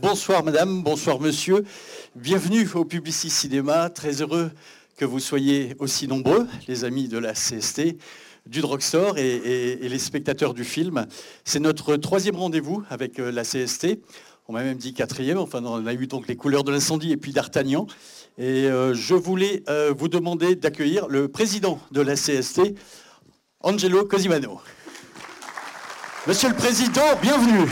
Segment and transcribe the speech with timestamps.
[0.00, 1.64] Bonsoir, madame, bonsoir monsieur.
[2.16, 3.90] Bienvenue au Publicis Cinéma.
[3.90, 4.50] Très heureux
[4.96, 7.98] que vous soyez aussi nombreux, les amis de la CST,
[8.46, 11.06] du Drugstore et, les spectateurs du film.
[11.44, 13.98] C'est notre troisième rendez-vous avec euh, la CST.
[14.48, 17.18] On m'a même dit quatrième, enfin on a eu donc les couleurs de l'incendie et
[17.18, 17.86] puis d'Artagnan.
[18.38, 22.60] Et euh, je voulais euh, vous demander d'accueillir le président de la CST,
[23.60, 24.58] Angelo Cosimano.
[26.26, 27.68] Monsieur le Président, bienvenue.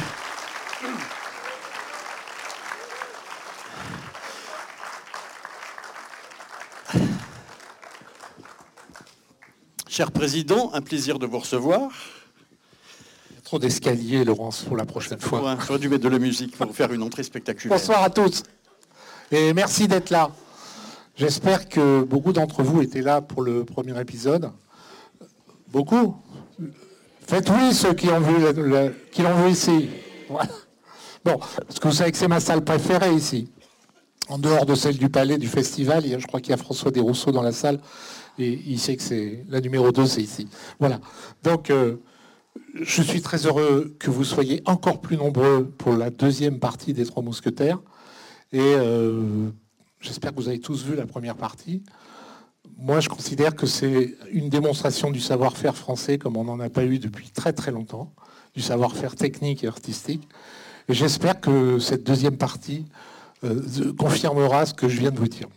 [10.00, 11.90] Cher Président, un plaisir de vous recevoir.
[13.28, 15.58] Il y a trop d'escaliers, Laurence, pour la prochaine fois.
[15.66, 17.76] J'aurais dû mettre de la musique pour faire une entrée spectaculaire.
[17.76, 18.42] Bonsoir à tous
[19.30, 20.30] et merci d'être là.
[21.16, 24.50] J'espère que beaucoup d'entre vous étaient là pour le premier épisode.
[25.68, 26.16] Beaucoup
[27.26, 28.36] Faites oui ceux qui l'ont vu,
[29.12, 29.90] qui l'ont vu ici.
[31.26, 33.50] Bon, parce que vous savez que c'est ma salle préférée ici.
[34.30, 37.32] En dehors de celle du palais, du festival, je crois qu'il y a François Desrousseaux
[37.32, 37.80] dans la salle
[38.40, 40.48] et il sait que c'est la numéro 2, c'est ici.
[40.78, 41.00] Voilà.
[41.42, 41.96] Donc, euh,
[42.74, 47.04] je suis très heureux que vous soyez encore plus nombreux pour la deuxième partie des
[47.04, 47.80] Trois Mousquetaires.
[48.52, 49.50] Et euh,
[50.00, 51.82] j'espère que vous avez tous vu la première partie.
[52.78, 56.84] Moi, je considère que c'est une démonstration du savoir-faire français comme on n'en a pas
[56.84, 58.12] eu depuis très très longtemps,
[58.54, 60.26] du savoir-faire technique et artistique.
[60.88, 62.86] Et j'espère que cette deuxième partie
[63.44, 63.62] euh,
[63.98, 65.48] confirmera ce que je viens de vous dire.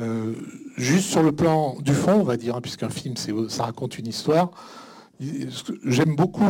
[0.00, 0.32] Euh,
[0.76, 3.14] juste sur le plan du fond, on va dire, hein, puisqu'un film,
[3.48, 4.50] ça raconte une histoire.
[5.84, 6.46] J'aime beaucoup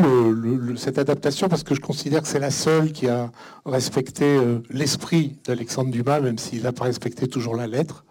[0.77, 3.33] cette adaptation parce que je considère que c'est la seule qui a
[3.67, 8.05] respecté euh, l'esprit d'Alexandre Dumas, même s'il n'a pas respecté toujours la lettre,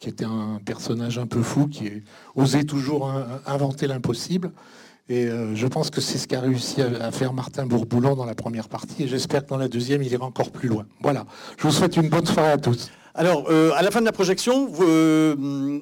[0.00, 2.02] qui était un personnage un peu fou, qui
[2.34, 3.12] osait toujours
[3.46, 4.50] inventer l'impossible.
[5.08, 8.34] Et euh, je pense que c'est ce qu'a réussi à faire Martin Bourboulon dans la
[8.34, 9.04] première partie.
[9.04, 10.86] Et j'espère que dans la deuxième, il ira encore plus loin.
[11.00, 11.26] Voilà.
[11.58, 12.90] Je vous souhaite une bonne soirée à tous.
[13.14, 15.80] Alors, euh, à la fin de la projection, euh,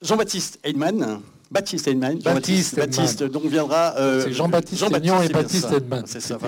[0.00, 3.94] Jean-Baptiste Heyman, Baptiste Heyman, Baptiste, Baptiste, donc viendra.
[3.96, 6.04] Euh, c'est Jean-Baptiste Jean et Baptiste Heyman.
[6.06, 6.38] C'est ça,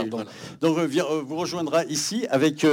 [0.61, 2.65] Donc vous rejoindra ici avec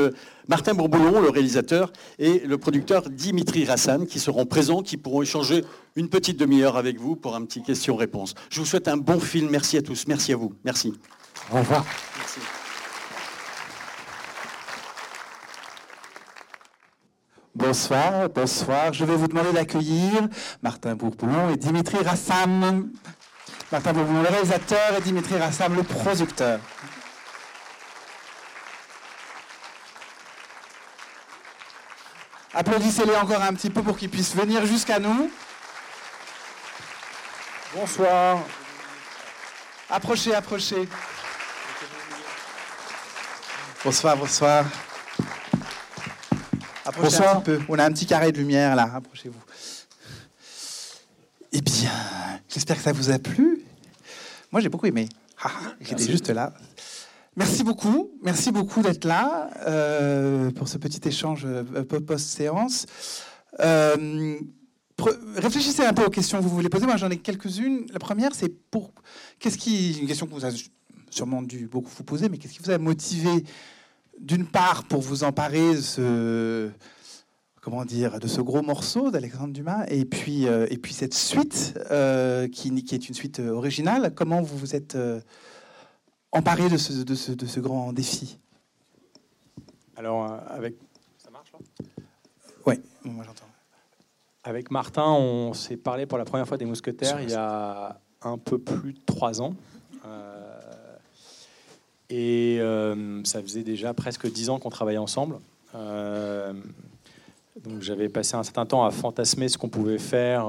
[0.47, 5.63] Martin Bourboulon, le réalisateur, et le producteur Dimitri Rassan, qui seront présents, qui pourront échanger
[5.95, 8.35] une petite demi-heure avec vous pour un petit question-réponse.
[8.51, 9.49] Je vous souhaite un bon film.
[9.49, 10.05] Merci à tous.
[10.07, 10.53] Merci à vous.
[10.63, 10.93] Merci.
[11.51, 11.85] Au revoir.
[12.17, 12.39] Merci.
[17.57, 18.93] Bonsoir, bonsoir.
[18.93, 20.27] Je vais vous demander d'accueillir
[20.61, 22.91] Martin Bourboulon et Dimitri Rassam.
[23.71, 26.59] Martin Bourboulon, le réalisateur, et Dimitri Rassam, le producteur.
[32.53, 35.31] Applaudissez-les encore un petit peu pour qu'ils puissent venir jusqu'à nous.
[37.73, 38.37] Bonsoir.
[39.89, 40.87] Approchez, approchez.
[43.83, 44.63] Bonsoir, bonsoir.
[46.87, 47.59] Approchez un peu.
[47.67, 48.89] On a un petit carré de lumière là.
[48.95, 49.43] Approchez-vous.
[51.51, 51.91] Eh bien,
[52.47, 53.63] j'espère que ça vous a plu.
[54.51, 55.09] Moi, j'ai beaucoup aimé.
[55.43, 56.53] Ah, j'étais juste là.
[57.35, 62.87] Merci beaucoup, merci beaucoup d'être là euh, pour ce petit échange euh, post-séance.
[63.59, 64.39] Euh,
[65.35, 66.87] réfléchissez un peu aux questions que vous voulez poser.
[66.87, 67.85] Moi, j'en ai quelques-unes.
[67.91, 68.91] La première, c'est pour
[69.39, 70.57] qu'est-ce qui, une question que vous avez
[71.11, 73.43] sûrement dû beaucoup vous poser, mais qu'est-ce qui vous a motivé
[74.19, 76.69] d'une part pour vous emparer de ce,
[77.61, 81.77] comment dire, de ce gros morceau d'Alexandre Dumas, et puis, euh, et puis cette suite
[81.91, 84.13] euh, qui, qui, est une suite euh, originale.
[84.15, 84.97] Comment vous vous êtes
[86.31, 88.39] emparé de ce, de, ce, de ce, grand défi?
[89.95, 90.75] Alors, avec.
[91.17, 91.59] Ça marche là?
[92.65, 93.45] Oui, moi j'entends.
[94.43, 98.37] Avec Martin, on s'est parlé pour la première fois des mousquetaires il y a un
[98.37, 99.55] peu plus de trois ans.
[102.09, 105.39] Et euh, ça faisait déjà presque dix ans qu'on travaillait ensemble.
[105.75, 106.53] Euh,
[107.61, 110.47] donc j'avais passé un certain temps à fantasmer ce qu'on pouvait faire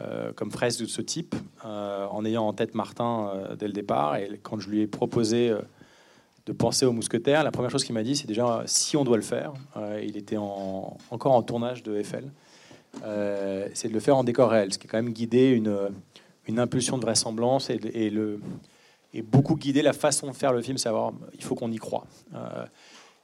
[0.00, 4.16] euh, comme fresque de ce type, en ayant en tête Martin dès le départ.
[4.16, 5.52] Et quand je lui ai proposé
[6.46, 9.16] de penser au mousquetaire, la première chose qu'il m'a dit, c'est déjà si on doit
[9.16, 9.52] le faire.
[10.02, 12.24] il était encore en tournage de FL.
[13.74, 16.96] c'est de le faire en décor réel, ce qui est quand même guidé une, impulsion
[16.96, 18.40] de vraisemblance et le,
[19.14, 22.06] et beaucoup guidé la façon de faire le film, savoir il faut qu'on y croit.
[22.34, 22.64] Euh,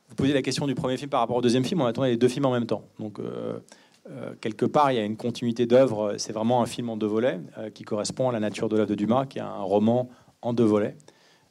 [0.09, 2.11] vous posez la question du premier film par rapport au deuxième film, on a tourné
[2.11, 2.85] les deux films en même temps.
[2.99, 3.59] Donc euh,
[4.11, 6.15] euh, quelque part, il y a une continuité d'œuvre.
[6.19, 7.41] C'est vraiment un film en deux volets
[7.75, 10.09] qui correspond à la nature de l'œuvre de Dumas, qui est un roman
[10.43, 10.97] en deux volets.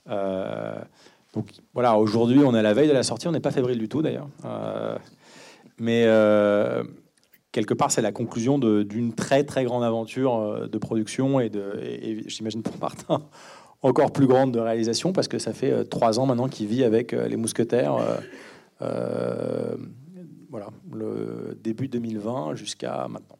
[0.07, 3.27] donc voilà, aujourd'hui, on est à la veille de la sortie.
[3.27, 4.27] On n'est pas fébrile du tout d'ailleurs.
[5.77, 6.03] mais
[7.51, 12.23] quelque part, c'est la conclusion d'une très très grande aventure de production et, de, et
[12.27, 13.21] j'imagine pour Martin
[13.87, 17.11] encore plus grande de réalisation parce que ça fait trois ans maintenant qu'il vit avec
[17.11, 17.95] les mousquetaires.
[20.49, 23.37] voilà, le début 2020 jusqu'à maintenant.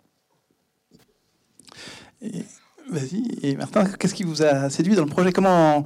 [2.90, 5.32] Vas-y, et Martin, qu'est-ce qui vous a séduit dans le projet?
[5.32, 5.84] Comment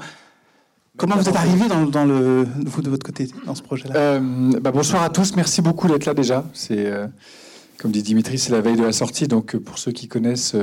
[0.97, 3.95] Comment vous êtes arrivé dans, le, vous de votre côté dans ce projet-là?
[3.95, 6.45] Euh, bah, Bonsoir à tous, merci beaucoup d'être là déjà.
[6.53, 7.07] C'est, euh,
[7.77, 10.55] comme dit Dimitri, c'est la veille de la sortie, donc euh, pour ceux qui connaissent,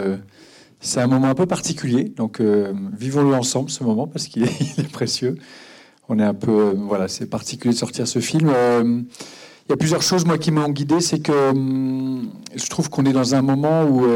[0.80, 2.04] c'est un moment un peu particulier.
[2.04, 4.44] Donc vivons-le ensemble ce moment parce qu'il
[4.78, 5.36] est, précieux.
[6.08, 8.50] On est un peu, voilà, c'est particulier de sortir ce film.
[8.50, 13.04] Il y a plusieurs choses moi qui m'ont guidé, c'est que hum, je trouve qu'on
[13.04, 14.06] est dans un moment où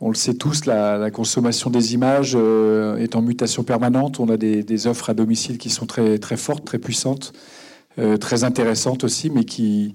[0.00, 4.20] on le sait tous, la, consommation des images euh, est en mutation permanente.
[4.20, 7.32] On a des, offres à domicile qui sont très, très fortes, très puissantes,
[7.98, 9.94] euh, très intéressantes aussi, mais qui,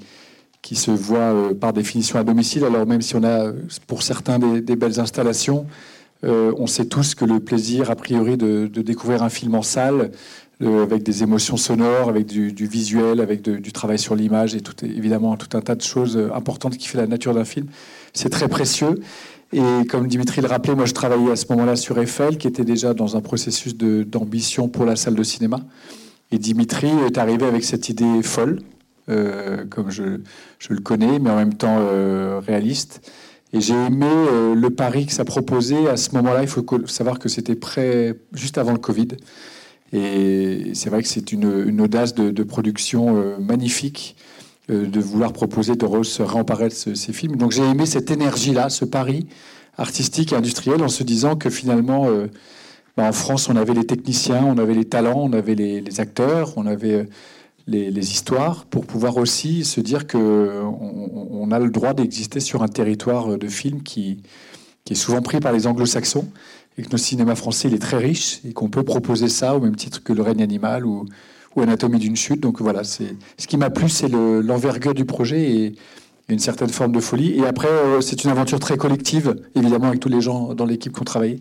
[0.61, 2.65] qui se voient euh, par définition à domicile.
[2.65, 3.51] Alors même si on a
[3.87, 5.65] pour certains des, belles installations,
[6.21, 10.11] on sait tous que le plaisir, a priori, de, découvrir un film en salle,
[10.61, 15.55] avec des émotions sonores, avec du, visuel, avec du travail sur l'image et évidemment tout
[15.57, 17.67] un tas de choses importantes qui fait la nature d'un film,
[18.11, 18.99] c'est très précieux.
[19.51, 22.63] Et comme Dimitri le rappelait, moi je travaillais à ce moment-là sur Eiffel, qui était
[22.63, 25.61] déjà dans un processus d'ambition pour la salle de cinéma.
[26.31, 28.59] Et Dimitri est arrivé avec cette idée folle,
[29.09, 33.11] euh, comme je, le connais, mais en même temps euh, réaliste.
[33.53, 35.87] Et j'ai aimé euh, le pari que ça proposait.
[35.87, 39.09] À ce moment-là, il faut savoir que c'était près, juste avant le Covid.
[39.91, 44.15] Et c'est vrai que c'est une, audace de, production magnifique
[44.67, 47.37] de vouloir proposer de se réemparer de ces films.
[47.37, 49.25] Donc j'ai aimé cette énergie-là, ce pari
[49.79, 52.07] artistique et industriel, en se disant que finalement,
[52.99, 56.53] bah, en France, on avait les techniciens, on avait les talents, on avait les, acteurs,
[56.57, 57.07] on avait
[57.69, 62.67] les, histoires, pour pouvoir aussi se dire que on, a le droit d'exister sur un
[62.67, 64.21] territoire de films qui,
[64.85, 66.27] qui est souvent pris par les anglo-saxons
[66.77, 69.59] et que notre cinéma français il est très riche et qu'on peut proposer ça au
[69.59, 71.05] même titre que le règne animal ou,
[71.57, 72.39] Anatomie d'une chute.
[72.39, 73.03] Donc voilà, ce
[73.45, 75.75] qui m'a plu, c'est l'envergure du projet et,
[76.29, 77.37] une certaine forme de folie.
[77.39, 80.93] Et après, euh, c'est une aventure très collective, évidemment, avec tous les gens dans l'équipe
[80.93, 81.39] qui ont travaillé.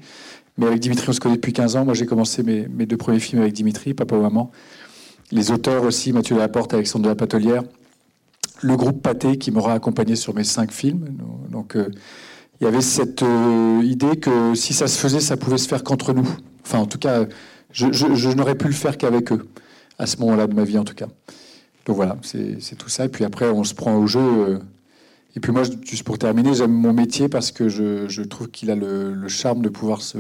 [0.56, 1.84] Mais avec Dimitri, on se connaît depuis 15 ans.
[1.84, 4.50] Moi, j'ai commencé mes, mes, deux premiers films avec Dimitri, Papa ou Maman.
[5.30, 7.62] Les auteurs aussi, Mathieu Laporte, Alexandre de la Patelière.
[8.62, 11.16] Le groupe Pâté qui m'aura accompagné sur mes cinq films.
[11.50, 11.90] Donc, euh,
[12.60, 15.84] il y avait cette euh, idée que si ça se faisait, ça pouvait se faire
[15.84, 16.28] qu'entre nous.
[16.64, 17.26] Enfin, en tout cas,
[17.70, 19.46] je, n'aurais pu le faire qu'avec eux
[19.98, 21.08] à ce moment-là de ma vie en tout cas.
[21.86, 23.04] Donc voilà, c'est tout ça.
[23.04, 24.20] Et puis après, on se prend au jeu.
[24.20, 24.58] Euh.
[25.36, 28.74] Et puis moi, juste pour terminer, j'aime mon métier parce que je, trouve qu'il a
[28.74, 30.18] le, charme de pouvoir se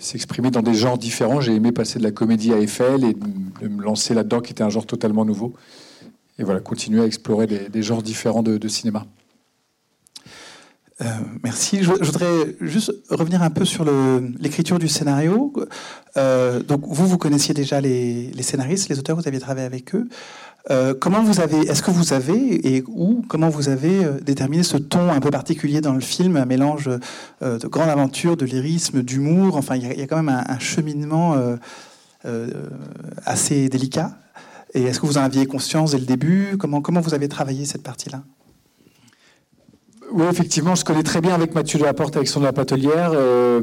[0.00, 1.40] s'exprimer dans des genres différents.
[1.40, 3.14] J'ai aimé passer de la comédie à Eiffel et
[3.68, 5.54] me lancer là-dedans, qui était un genre totalement nouveau.
[6.38, 9.06] Et voilà, continuer à explorer des, genres différents de cinéma.
[11.02, 11.06] Euh,
[11.42, 11.82] merci.
[11.82, 13.86] Je, voudrais juste revenir un peu sur
[14.38, 15.52] l'écriture du scénario.
[16.16, 20.08] Euh, donc, vous, vous connaissiez déjà les, scénaristes, les auteurs, vous aviez travaillé avec eux.
[20.68, 24.76] Euh, comment vous avez, est-ce que vous avez et où, comment vous avez déterminé ce
[24.76, 26.90] ton un peu particulier dans le film, un mélange
[27.40, 29.56] de grande aventure, de lyrisme, d'humour?
[29.56, 31.34] Enfin, il y, a quand même un, cheminement
[33.24, 34.18] assez délicat.
[34.74, 36.56] Et est-ce que vous en aviez conscience dès le début?
[36.58, 38.22] Comment, comment vous avez travaillé cette partie-là?
[40.12, 43.12] Oui, effectivement, je connais très bien avec Mathieu Delaporte, Alexandre la Patelière.
[43.14, 43.62] Euh,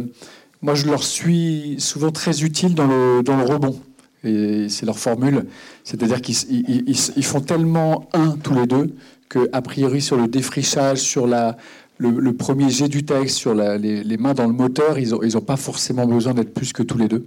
[0.61, 3.79] moi, je leur suis souvent très utile dans le, dans le rebond.
[4.23, 5.45] Et c'est leur formule.
[5.83, 8.95] C'est-à-dire qu'ils font tellement un tous les deux
[9.29, 14.33] que, a priori, sur le défrichage, sur le, premier jet du texte, sur les, mains
[14.33, 17.25] dans le moteur, ils n'ont pas forcément besoin d'être plus que tous les deux.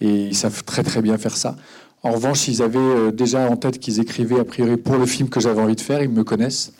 [0.00, 1.56] Et ils savent très très bien faire ça.
[2.02, 5.28] En revanche, ils avaient euh, déjà en tête qu'ils écrivaient a priori pour le film
[5.28, 6.02] que j'avais envie de faire.
[6.02, 6.72] Ils me connaissent.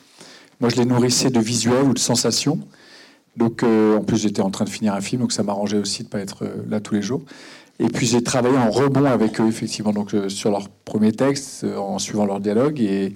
[0.60, 2.58] Moi, je les nourrissais de visuels ou de sensations.
[3.36, 6.02] Donc, euh, en plus, j'étais en train de finir un film, donc ça m'arrangeait aussi
[6.02, 7.22] de ne pas être euh, là tous les jours.
[7.82, 11.64] Et puis, j'ai travaillé en rebond avec eux, effectivement, donc euh, sur leur premier texte,
[11.64, 12.80] en suivant leur dialogue.
[12.80, 13.14] Et,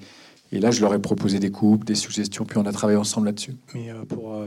[0.52, 3.54] là, je leur ai proposé des coupes, des suggestions, puis on a travaillé ensemble là-dessus.
[3.75, 4.44] Mais pour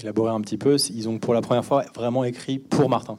[0.00, 3.18] élaborer un petit peu, ils ont pour la première fois vraiment écrit pour Martin.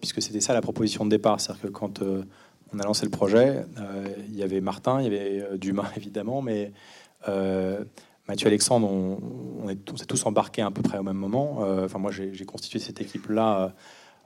[0.00, 1.40] puisque c'était ça la proposition de départ.
[1.40, 2.00] C'est-à-dire que quand
[2.72, 3.66] on a lancé le projet,
[4.28, 6.72] il y avait Martin, il y avait Dumas évidemment, mais
[7.28, 7.84] euh,
[8.28, 11.58] Mathieu Alexandre, on, s'est tous embarqués à peu près au même moment.
[11.60, 13.74] Euh, enfin, moi, j'ai constitué cette équipe-là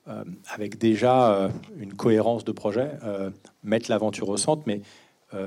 [0.09, 2.93] euh, avec déjà une cohérence de projet,
[3.63, 4.81] mettre l'aventure au centre, mais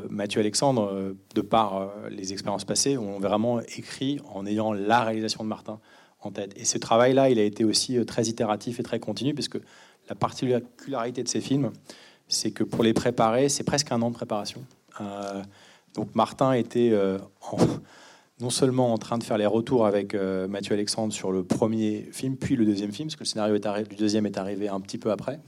[0.10, 5.50] Mathieu Alexandre, de par les expériences passées, ont vraiment écrit en ayant la réalisation de
[5.50, 5.80] Martin
[6.22, 6.54] en tête.
[6.58, 9.58] Et ce travail-là, il a été aussi très itératif et très continu, puisque
[10.10, 11.72] la particularité de ces films,
[12.28, 14.64] c'est que pour les préparer, c'est presque un an de préparation.
[15.96, 17.18] Donc Martin était euh,
[18.40, 22.38] non seulement en train de faire les retours avec Mathieu Alexandre sur le premier film,
[22.38, 25.12] puis le deuxième film, parce que le scénario du deuxième est arrivé un petit peu
[25.12, 25.40] après.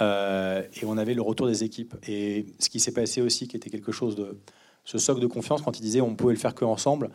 [0.00, 1.96] et on avait le retour des équipes.
[2.06, 4.38] Et ce qui s'est passé aussi, qui était quelque chose de
[4.84, 7.10] ce socle de confiance, quand il disait on pouvait le faire que ensemble,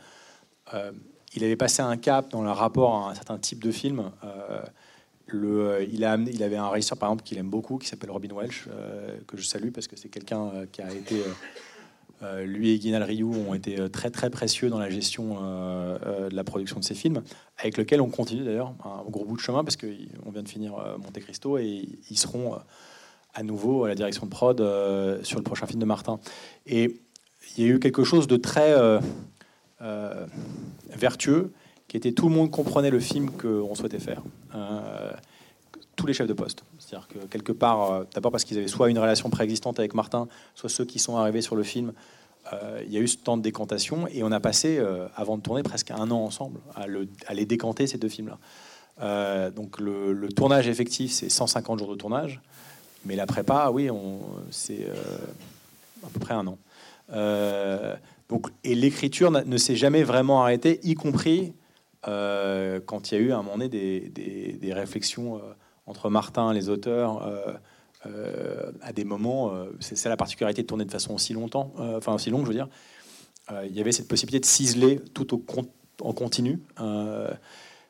[1.36, 4.12] il avait passé un cap dans le rapport à un certain type de film.
[4.24, 4.62] Euh,
[5.28, 8.34] le, euh, il, il avait un régisseur, par exemple, qu'il aime beaucoup, qui s'appelle Robin
[8.34, 11.24] Welch, euh, que je salue parce que c'est quelqu'un qui a été.
[12.46, 16.80] Lui et Guinal Ryu ont été très très précieux dans la gestion de la production
[16.80, 17.22] de ces films,
[17.58, 20.74] avec lequel on continue d'ailleurs un gros bout de chemin parce qu'on vient de finir
[20.98, 22.58] Monte Cristo et ils seront
[23.34, 24.58] à nouveau à la direction de prod
[25.24, 26.20] sur le prochain film de Martin.
[26.66, 27.00] Et
[27.58, 28.74] il y a eu quelque chose de très
[29.82, 30.26] euh,
[30.96, 31.52] vertueux,
[31.90, 34.24] qui était tout le monde comprenait le film qu'on souhaitait faire.
[34.56, 35.12] Euh,
[35.96, 36.64] tous les chefs de poste.
[36.80, 40.28] C'est-à-dire que quelque part, euh, d'abord parce qu'ils avaient soit une relation préexistante avec Martin,
[40.54, 41.94] soit ceux qui sont arrivés sur le film,
[42.86, 44.80] il y a eu ce temps de décantation et on a passé,
[45.16, 49.50] avant de tourner, presque un an ensemble à, le, les décanter, ces deux films-là.
[49.50, 52.40] donc le, tournage effectif, c'est 150 jours de tournage,
[53.04, 53.90] mais la prépa, oui,
[54.52, 54.86] c'est
[56.06, 56.60] à peu près un an.
[58.30, 61.54] Donc, et l'écriture ne s'est jamais vraiment arrêtée, y compris
[62.08, 65.40] euh, quand il y a eu à un moment donné des, réflexions euh,
[65.88, 67.24] entre Martin, les auteurs,
[68.06, 69.52] euh, à des moments.
[69.80, 72.54] c'est ça la particularité de tourner de façon aussi longtemps, enfin aussi longue, je veux
[72.54, 72.68] dire.
[73.64, 75.44] il y avait cette possibilité de ciseler tout
[76.02, 76.60] en continu.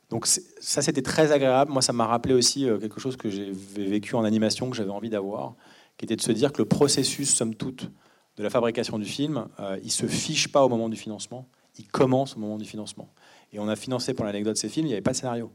[0.09, 1.71] donc ça, c'était très agréable.
[1.71, 5.09] Moi, ça m'a rappelé aussi quelque chose que j'ai vécu en animation, que j'avais envie
[5.09, 5.55] d'avoir,
[5.97, 7.89] qui était de se dire que le processus, somme toute,
[8.37, 11.47] de la fabrication du film, euh, il se fiche pas au moment du financement,
[11.77, 13.07] il commence au moment du financement.
[13.53, 15.51] Et on a financé pour l'anecdote ces films, il n'y avait pas de scénario.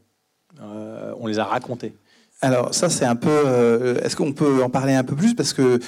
[0.59, 1.93] Euh, on les a racontés.
[2.41, 3.29] Alors ça c'est un peu.
[3.29, 5.35] Euh, est-ce qu'on peut en parler un peu plus?
[5.35, 5.79] Parce que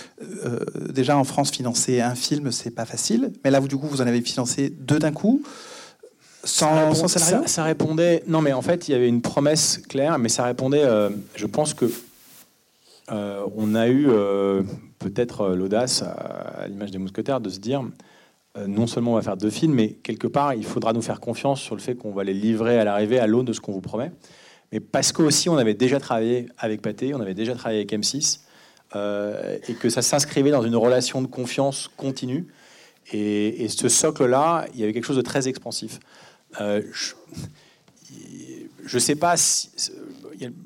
[0.92, 4.02] déjà en France financer un film c'est pas facile, mais là vous du coup vous
[4.02, 5.42] en avez financé deux d'un coup.
[6.46, 8.22] Sans, ça, répondait.
[8.28, 10.84] Non, mais en fait, il y avait une promesse claire, mais ça répondait.
[11.36, 11.90] je pense que
[13.10, 14.10] on a eu
[15.04, 17.84] peut-être euh, l'audace, à l'image des mousquetaires, de se dire
[18.58, 21.20] euh, non seulement on va faire deux films, mais quelque part, il faudra nous faire
[21.20, 23.72] confiance sur le fait qu'on va les livrer à l'arrivée à l'aune de ce qu'on
[23.72, 24.12] vous promet.
[24.74, 28.42] Mais parce qu'aussi, on avait déjà travaillé avec Pathé, on avait déjà travaillé avec M6,
[28.96, 32.48] euh, et que ça s'inscrivait dans une relation de confiance continue.
[33.14, 36.00] Et, ce socle-là, il y avait quelque chose de très expansif.
[36.60, 37.14] je
[38.94, 39.70] ne sais pas si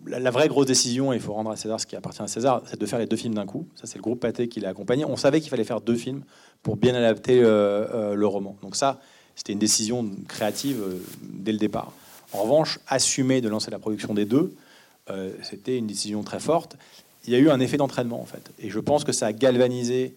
[0.06, 2.80] la, vraie grosse décision, il faut rendre à César ce qui appartient à César, c'est
[2.80, 3.68] de faire les deux films d'un coup.
[3.76, 5.06] Ça, c'est le groupe Pathé qui l'a accompagné.
[5.06, 6.24] On savait qu'il fallait faire deux films
[6.64, 8.58] pour bien adapter euh, euh, le roman.
[8.62, 9.00] Donc ça,
[9.36, 11.92] c'était une décision créative euh, dès le départ.
[12.34, 14.56] En revanche, assumer de lancer la production des deux,
[15.42, 16.76] c'était une décision très forte.
[17.26, 19.34] Il y a eu un effet d'entraînement en fait, et je pense que ça a
[19.34, 20.16] galvanisé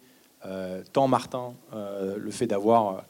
[0.92, 3.04] tant Martin, le fait d'avoir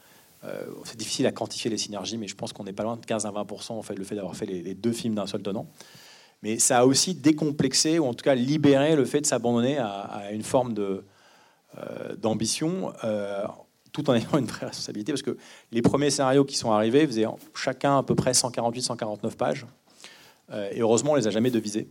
[0.84, 3.26] c'est difficile à quantifier les synergies, mais je pense qu'on n'est pas loin de 15
[3.26, 5.66] à 20% en fait, le fait d'avoir fait les, deux films d'un seul tenant.
[6.42, 10.30] Mais ça a aussi décomplexé, ou en tout cas libéré le fait de s'abandonner à,
[10.32, 13.44] une forme euh, d'ambition, euh,
[13.92, 15.36] tout en ayant une vraie responsabilité, parce que
[15.72, 19.66] les premiers scénarios qui sont arrivés faisaient chacun à peu près 148-149 pages,
[20.50, 21.88] euh, et heureusement on les a jamais devisés,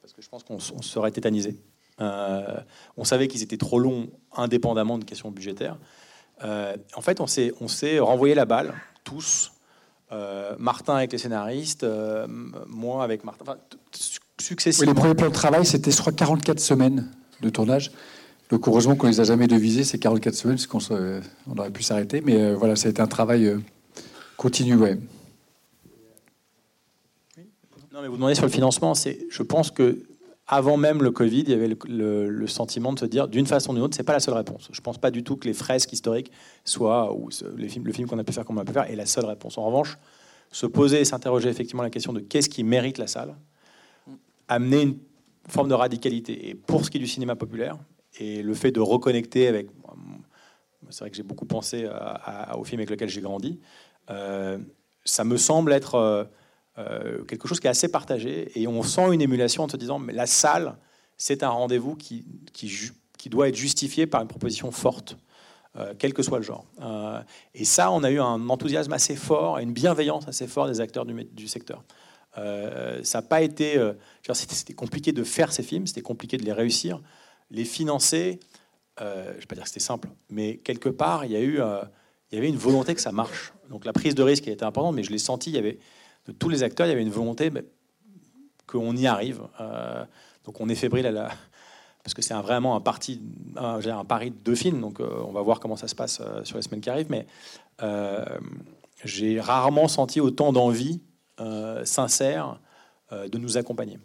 [0.00, 1.60] parce que je pense qu'on serait tétanisé.
[1.98, 5.76] on savait qu'ils étaient trop longs, indépendamment de questions budgétaires.
[6.42, 8.74] en fait, on s'est, renvoyé la balle,
[9.04, 9.52] tous,
[10.10, 12.26] euh, Martin avec les scénaristes, euh,
[12.66, 13.58] moi avec Martin, enfin,
[14.40, 14.92] successivement.
[14.92, 17.10] les premiers plans de travail, c'était, je crois, 44 semaines
[17.42, 17.90] de tournage.
[18.50, 21.82] Donc heureusement qu'on les a jamais devisés, ces 44 semaines, parce qu'on on aurait pu
[21.82, 22.22] s'arrêter.
[22.22, 23.56] Mais euh, voilà, ça a été un travail
[24.36, 24.98] continu, ouais.
[27.92, 30.06] Non, mais vous demandez sur le financement, c'est, je pense que
[30.46, 33.74] avant même le Covid, il y avait le, sentiment de se dire, d'une façon ou
[33.74, 34.68] d'une autre, c'est pas la seule réponse.
[34.72, 36.32] Je pense pas du tout que les fresques historiques
[36.64, 39.04] soient, ou le film qu'on a pu faire, comme on a pu faire, est la
[39.04, 39.58] seule réponse.
[39.58, 39.98] En revanche,
[40.50, 43.34] se poser et s'interroger effectivement la question de qu'est-ce qui mérite la salle,
[44.48, 44.96] amener une
[45.48, 46.48] forme de radicalité.
[46.48, 47.76] Et pour ce qui est du cinéma populaire,
[48.18, 49.68] et le fait de reconnecter avec...
[50.90, 51.88] C'est vrai que j'ai beaucoup pensé
[52.54, 53.60] au film avec lequel j'ai grandi.
[54.10, 54.58] Euh,
[55.04, 55.96] ça me semble être...
[55.96, 56.24] Euh,
[56.78, 58.50] euh, quelque chose qui est assez partagé.
[58.54, 60.76] Et on sent une émulation en se disant, mais la salle,
[61.16, 62.24] c'est un rendez-vous qui,
[63.26, 65.16] doit être justifié par une proposition forte,
[65.76, 66.66] euh, quel que soit le genre.
[66.80, 67.20] Euh,
[67.54, 71.04] et ça, on a eu un enthousiasme assez fort, une bienveillance assez forte des acteurs
[71.04, 71.82] du, du secteur.
[72.36, 73.76] ça n'a pas été...
[74.32, 77.02] c'était compliqué de faire ces films, c'était compliqué de les réussir.
[77.50, 78.40] Les financer,
[78.98, 81.60] je ne vais pas dire que c'était simple, mais quelque part, il y, a eu,
[82.30, 83.52] il y avait une volonté que ça marche.
[83.70, 85.78] Donc la prise de risque a été importante, mais je l'ai senti, il y avait
[86.26, 87.50] de tous les acteurs, il y avait une volonté
[88.66, 89.42] qu'on y arrive.
[89.60, 90.04] Euh,
[90.44, 91.12] donc on est fébrile
[92.02, 93.20] parce que c'est vraiment un, parti,
[93.56, 96.44] un, pari de deux films, donc euh, on va voir comment ça se passe euh,
[96.44, 97.10] sur les semaines qui arrivent.
[97.10, 97.26] Mais
[99.04, 101.00] j'ai rarement senti autant d'envie
[101.84, 102.58] sincère
[103.12, 104.00] de nous accompagner.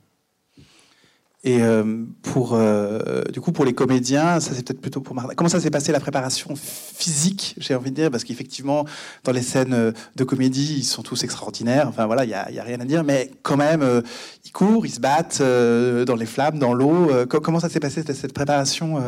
[1.45, 1.83] Et euh,
[2.21, 5.21] pour, euh, du coup, pour les comédiens, ça c'est peut-être plutôt pour.
[5.35, 8.85] Comment ça s'est passé la préparation physique, j'ai envie de dire, parce qu'effectivement,
[9.25, 11.89] dans les scènes euh, de comédie, ils sont tous extraordinaires.
[11.89, 14.03] Enfin voilà, il n'y a, rien à dire, mais quand même,
[14.45, 17.09] ils courent, ils se battent dans les flammes, dans l'eau.
[17.27, 19.03] comment ça s'est passé cette préparation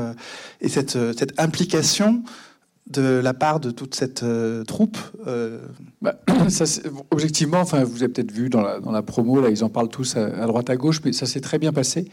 [0.59, 2.21] et cette, cette implication
[2.87, 4.23] de la part de toute cette
[4.67, 4.97] troupe
[6.01, 6.65] bah, ça,
[7.11, 10.45] Objectivement, enfin, vous avez peut-être vu dans la, promo, là, ils en parlent tous à,
[10.45, 12.07] droite à gauche, mais ça s'est très bien passé.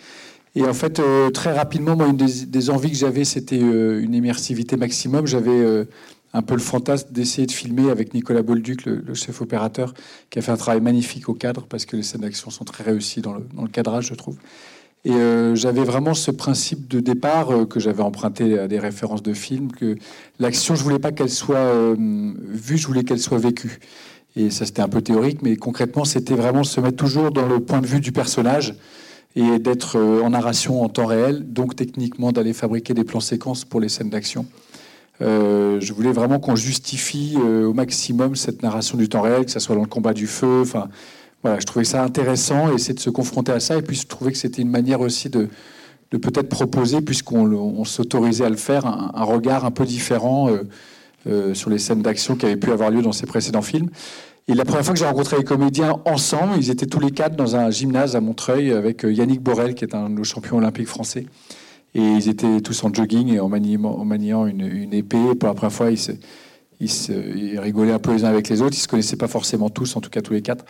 [0.54, 4.14] Et en fait, euh, très rapidement, moi, une des, envies que j'avais, c'était euh, une
[4.14, 5.26] immersivité maximum.
[5.26, 5.84] J'avais euh,
[6.34, 9.94] un peu le fantasme d'essayer de filmer avec Nicolas Bolduc, le, chef opérateur,
[10.28, 12.84] qui a fait un travail magnifique au cadre, parce que les scènes d'action sont très
[12.84, 14.36] réussies dans le cadrage, je trouve.
[15.04, 15.14] Et
[15.54, 19.96] j'avais vraiment ce principe de départ que j'avais emprunté à des références de films, que
[20.38, 23.80] l'action, je voulais pas qu'elle soit vue, je voulais qu'elle soit vécue.
[24.36, 27.60] Et ça, c'était un peu théorique, mais concrètement, c'était vraiment se mettre toujours dans le
[27.60, 28.74] point de vue du personnage
[29.36, 33.64] et d'être euh, en narration en temps réel, donc techniquement d'aller fabriquer des plans séquences
[33.64, 34.46] pour les scènes d'action.
[35.20, 39.50] Euh, je voulais vraiment qu'on justifie euh, au maximum cette narration du temps réel, que
[39.50, 40.62] ce soit dans le combat du feu.
[40.62, 40.88] Enfin,
[41.42, 43.76] voilà, je trouvais ça intéressant et c'est de se confronter à ça.
[43.76, 45.48] Et puis je trouvais que c'était une manière aussi de,
[46.10, 50.48] de peut-être proposer, puisqu'on s'autorisait à le faire, un, regard un peu différent.
[51.28, 53.90] Euh, sur les scènes d'action qui avaient pu avoir lieu dans ses précédents films.
[54.48, 57.36] Et la première fois que j'ai rencontré les comédiens ensemble, ils étaient tous les quatre
[57.36, 60.56] dans un gymnase à Montreuil avec euh, Yannick Borel, qui est un de nos champions
[60.56, 61.26] olympiques français.
[61.94, 65.36] Et ils étaient tous en jogging et en maniant, une, épée.
[65.38, 68.74] Pour la première fois, ils, se, ils, rigolaient un peu les uns avec les autres.
[68.74, 70.64] Ils ne se connaissaient pas forcément tous, en tout cas tous les quatre.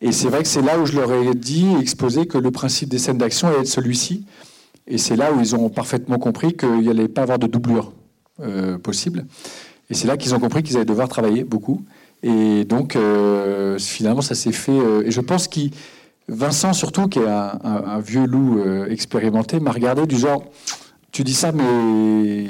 [0.00, 2.88] Et c'est vrai que c'est là où je leur ai dit, exposé, que le principe
[2.88, 4.24] des scènes d'action allait être celui-ci.
[4.86, 7.92] Et c'est là où ils ont parfaitement compris qu'il n'y allait pas avoir de doublure
[8.40, 9.24] euh, possible.
[9.88, 11.82] Et c'est là qu'ils ont compris qu'ils allaient devoir travailler beaucoup.
[12.22, 14.72] Et donc, euh, finalement, ça s'est fait.
[14.72, 15.60] Euh, et je pense que
[16.28, 20.42] Vincent, surtout, qui est un, vieux loup expérimenté, m'a regardé du genre
[21.12, 22.46] Tu dis ça, mais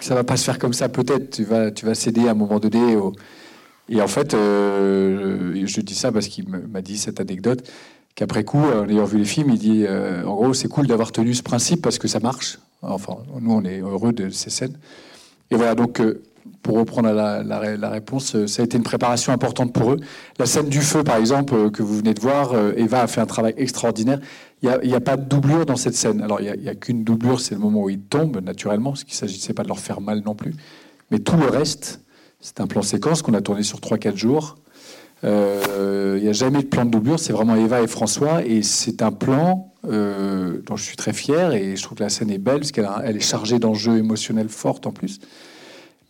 [0.00, 1.30] ça va pas se faire comme ça, peut-être.
[1.30, 2.96] Tu vas, tu vas céder à un moment donné.
[3.90, 7.68] Et en fait, je dis ça parce qu'il m'a dit cette anecdote
[8.14, 9.84] qu'après coup, en ayant vu les films, il dit
[10.24, 12.58] En gros, c'est cool d'avoir tenu ce principe parce que ça marche.
[12.82, 14.78] Enfin, nous, on est heureux de ces scènes.
[15.50, 16.00] Et voilà, donc
[16.62, 20.00] pour reprendre la, réponse, euh, ça a été une préparation importante pour eux.
[20.38, 23.06] La scène du feu, par exemple, euh, que vous venez de voir, euh, Eva a
[23.06, 24.20] fait un travail extraordinaire.
[24.62, 26.20] Il n'y a, pas de doublure dans cette scène.
[26.20, 29.14] Alors, il n'y a, qu'une doublure, c'est le moment où ils tombent, naturellement, parce qu'il
[29.14, 30.54] ne s'agissait pas de leur faire mal non plus.
[31.10, 32.00] Mais tout le reste,
[32.40, 34.56] c'est un plan séquence qu'on a tourné sur 3-4 jours.
[35.22, 35.28] Il
[36.22, 39.12] n'y a jamais de plan de doublure, c'est vraiment Eva et François, et c'est un
[39.12, 42.72] plan dont je suis très fier, et je trouve que la scène est belle, parce
[42.72, 45.20] qu'elle elle est chargée d'enjeux émotionnels forts en plus.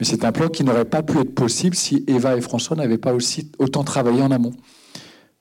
[0.01, 2.99] Mais c'est un plan qui n'aurait pas pu être possible si Eva et François n'avaient
[2.99, 4.55] pas aussi autant travaillé en amont.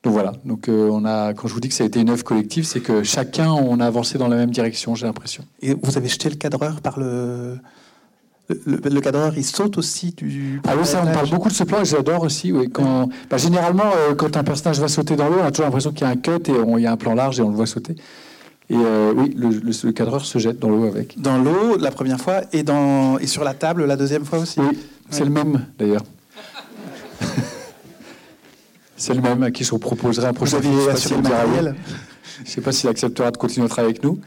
[0.02, 0.32] Donc voilà.
[0.44, 2.64] Donc euh, on a, quand je vous dis que ça a été une œuvre collective,
[2.64, 5.44] c'est que chacun on a avancé dans la même direction, j'ai l'impression.
[5.62, 7.58] Et vous avez jeté le cadreur par le.
[8.66, 10.60] Le, cadreur, il saute aussi du.
[10.66, 12.52] Ah oui, ça, on parle beaucoup de ce plan, j'adore aussi.
[12.52, 12.68] Oui.
[12.70, 15.92] Quand, bah, généralement, euh, quand un personnage va sauter dans l'eau, on a toujours l'impression
[15.92, 17.56] qu'il y a un cut et il y a un plan large et on le
[17.56, 17.94] voit sauter.
[18.70, 21.20] Et euh, oui, le, cadreur se jette dans l'eau avec.
[21.20, 24.60] Dans l'eau, la première fois, et, dans, et sur la table, la deuxième fois aussi
[24.60, 24.78] Oui,
[25.10, 26.04] c'est le même, d'ailleurs.
[28.96, 30.72] c'est le même à qui je vous proposerai un prochain film.
[30.78, 34.20] Je ne sais pas s'il acceptera de continuer à travailler avec nous.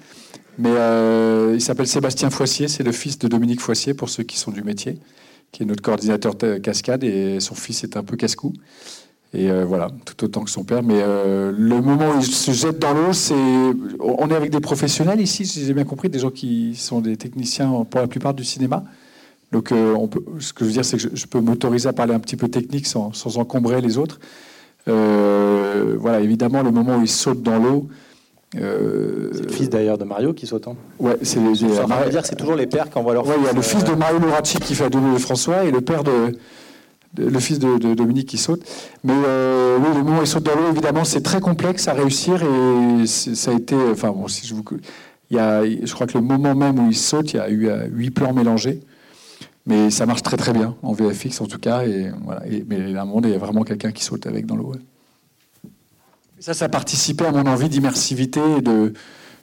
[0.58, 4.38] Mais euh, il s'appelle Sébastien Foissier, c'est le fils de Dominique Foissier, pour ceux qui
[4.38, 5.00] sont du métier,
[5.52, 8.54] qui est notre coordinateur cascade, et son fils est un peu casse-cou.
[9.36, 10.84] Et euh, voilà, tout autant que son père.
[10.84, 13.34] Mais euh, le moment où il se jette dans l'eau, c'est.
[14.00, 17.18] On est avec des professionnels ici, si j'ai bien compris, des gens qui sont des
[17.18, 18.84] techniciens pour la plupart du cinéma.
[19.52, 22.36] Donc, ce que je veux dire, c'est que je, peux m'autoriser à parler un petit
[22.36, 24.20] peu technique sans, sans encombrer les autres.
[24.88, 27.88] voilà, évidemment, le moment où il saute dans l'eau.
[28.54, 30.68] C'est le fils d'ailleurs de Mario qui saute.
[31.00, 31.54] Ouais, c'est les.
[32.10, 33.28] dire, c'est toujours les pères qui envoient leur.
[33.28, 35.72] Ouais, il y a le fils de Mario Loraci qui fait double de François et
[35.72, 36.34] le père de
[37.18, 38.63] le fils de, Dominique qui saute.
[39.04, 41.94] Mais euh, oui, le moment où il saute dans l'eau, évidemment, c'est très complexe à
[41.94, 43.76] réussir et ça a été.
[43.76, 44.63] Enfin, bon, si je vous.
[45.30, 47.50] Il y a, je crois que le moment même où il saute, il y a
[47.50, 48.82] eu euh, huit plans mélangés.
[49.66, 51.86] Mais ça marche très très bien, en VFX en tout cas.
[51.86, 52.44] Et, voilà.
[52.68, 54.74] mais à un moment, il y a vraiment quelqu'un qui saute avec dans l'eau.
[56.43, 58.91] Ça, ça a participé à mon envie d'immersivité et de,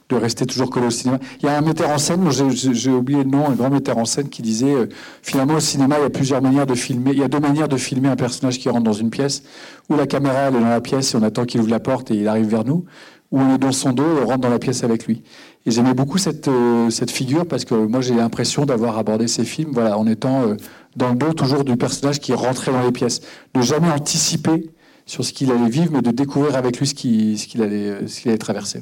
[0.09, 1.17] de rester toujours collé au cinéma.
[1.39, 4.05] Il y a un metteur en scène, j'ai oublié le nom, un grand metteur en
[4.05, 4.85] scène qui disait euh,
[5.23, 7.09] finalement au cinéma il y a plusieurs manières de filmer.
[7.13, 9.41] Il y a deux manières de filmer un personnage qui rentre dans une pièce,
[9.89, 12.11] où la caméra elle est dans la pièce et on attend qu'il ouvre la porte
[12.11, 12.85] et il arrive vers nous,
[13.31, 15.23] ou on est dans son dos et on rentre dans la pièce avec lui.
[15.65, 19.43] Et j'aimais beaucoup cette, euh, cette figure parce que moi j'ai l'impression d'avoir abordé ces
[19.43, 20.55] films voilà, en étant euh,
[20.95, 23.21] dans le dos toujours du personnage qui rentrait dans les pièces.
[23.55, 24.69] De jamais anticiper
[25.11, 28.37] sur ce qu'il allait vivre, mais de découvrir avec lui ce qu'il allait, ce allait
[28.37, 28.79] traverser.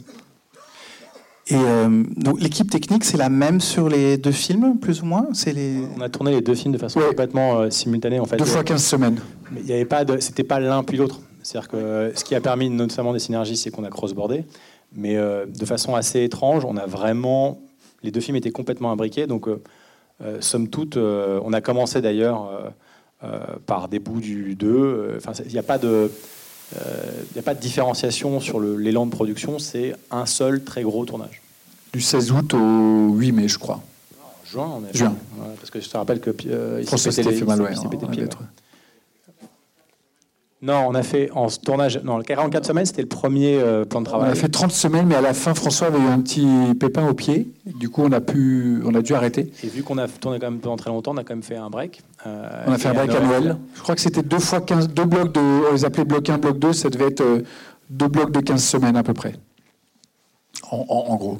[1.47, 5.25] Et euh, donc l'équipe technique, c'est la même sur les deux films, plus ou moins?
[5.33, 5.79] C'est les...
[5.97, 8.19] On a tourné les deux films de façon complètement euh, simultanée.
[8.19, 8.37] En fait.
[8.37, 9.19] Deux fois 15 semaines.
[9.51, 11.19] Mais il n'y avait pas de, c'était pas l'un puis l'autre.
[11.41, 14.45] C'est-à-dire que ce qui a permis notamment des synergies, c'est qu'on a crossbordé.
[14.93, 17.59] Mais euh, de façon assez étrange, on a vraiment.
[18.03, 19.25] Les deux films étaient complètement imbriqués.
[19.25, 19.47] Donc,
[20.41, 22.71] somme toute, on a commencé d'ailleurs
[23.65, 25.15] par des bouts du 2.
[25.17, 26.11] Enfin, il n'y a pas de.
[26.75, 31.03] Il n'y a pas de différenciation sur l'élan de production, c'est un seul très gros
[31.05, 31.41] tournage.
[31.91, 33.81] Du 16 août au 8 mai, je crois.
[34.45, 34.95] juin, on est.
[34.95, 35.15] Juin.
[35.57, 37.73] parce que je te rappelle que euh, François s'était fait mal, ouais,
[40.61, 42.01] Non, on a fait en tournage.
[42.03, 44.29] Non, 44 semaines, c'était le premier euh, plan de travail.
[44.29, 47.07] On a fait 30 semaines, mais à la fin, François avait eu un petit pépin
[47.07, 47.49] au pied.
[47.65, 49.51] Du coup, on a, pu, on a dû arrêter.
[49.63, 51.55] Et vu qu'on a tourné quand même pendant très longtemps, on a quand même fait
[51.55, 52.01] un break.
[52.27, 53.57] Euh, on a fait un break à Noël.
[53.75, 55.69] Je crois que c'était deux fois 15, deux blocs de.
[55.69, 56.73] On les appelait bloc 1, bloc 2.
[56.73, 57.23] Ça devait être
[57.89, 59.35] deux blocs de 15 semaines à peu près.
[60.71, 61.39] en gros.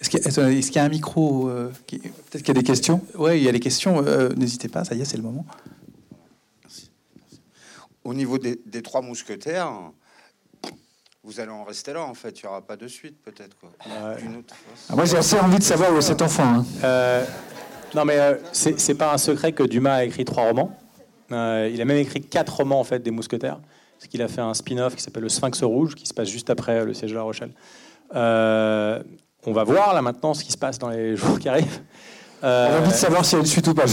[0.00, 3.00] Est-ce qu'il y, a un micro euh, Peut-être qu'il y a des questions?
[3.18, 4.02] Oui, il y a des questions.
[4.06, 5.46] Euh, n'hésitez pas, ça y est, c'est le moment.
[8.06, 9.70] Au niveau des, trois mousquetaires,
[11.22, 12.40] vous allez en rester là, en fait.
[12.40, 13.56] Il n'y aura pas de suite, peut-être.
[13.80, 14.14] Ah,
[14.94, 16.44] moi, j'ai assez envie de savoir où est cet enfant.
[16.44, 16.64] Hein.
[16.84, 17.24] Euh,
[17.94, 18.18] non, mais
[18.52, 20.76] c'est pas un secret que Dumas a écrit trois romans.
[21.30, 23.60] il a même écrit quatre romans, en fait, des mousquetaires.
[23.98, 26.50] Parce qu'il a fait un spin-off qui s'appelle Le Sphinx Rouge, qui se passe juste
[26.50, 27.52] après le siège de La Rochelle
[29.46, 31.80] on va voir là maintenant ce qui se passe dans les jours qui arrivent.
[32.42, 33.84] on a envie de savoir s'il y a une suite ou pas.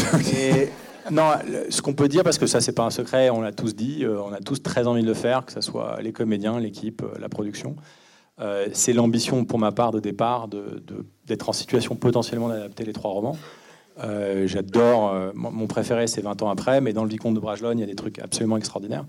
[1.12, 1.32] Non,
[1.70, 4.04] ce qu'on peut dire, parce que ça c'est pas un secret, on l'a tous dit,
[4.04, 7.02] euh, on a tous très envie de le faire, que ce soit les comédiens, l'équipe,
[7.02, 7.76] euh, la production.
[8.40, 10.48] Euh, c'est l'ambition pour ma part de départ
[11.28, 13.38] d'être en situation potentiellement d'adapter les trois romans.
[14.46, 17.84] J'adore, mon préféré c'est 20 ans après, mais dans le Vicomte de Bragelonne, il y
[17.84, 19.06] a des trucs absolument extraordinaires.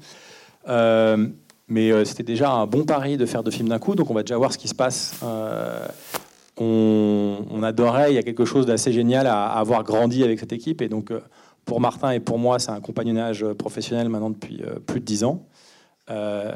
[1.68, 4.22] mais c'était déjà un bon pari de faire deux films d'un coup, donc on va
[4.22, 5.14] déjà voir ce qui se passe
[6.60, 10.82] on, adorait, il y a quelque chose d'assez génial à, avoir grandi avec cette équipe.
[10.82, 11.10] Et donc,
[11.64, 15.24] pour Martin et pour moi, c'est un compagnonnage professionnel maintenant depuis euh, plus de dix
[15.24, 15.46] ans.
[16.10, 16.52] Euh,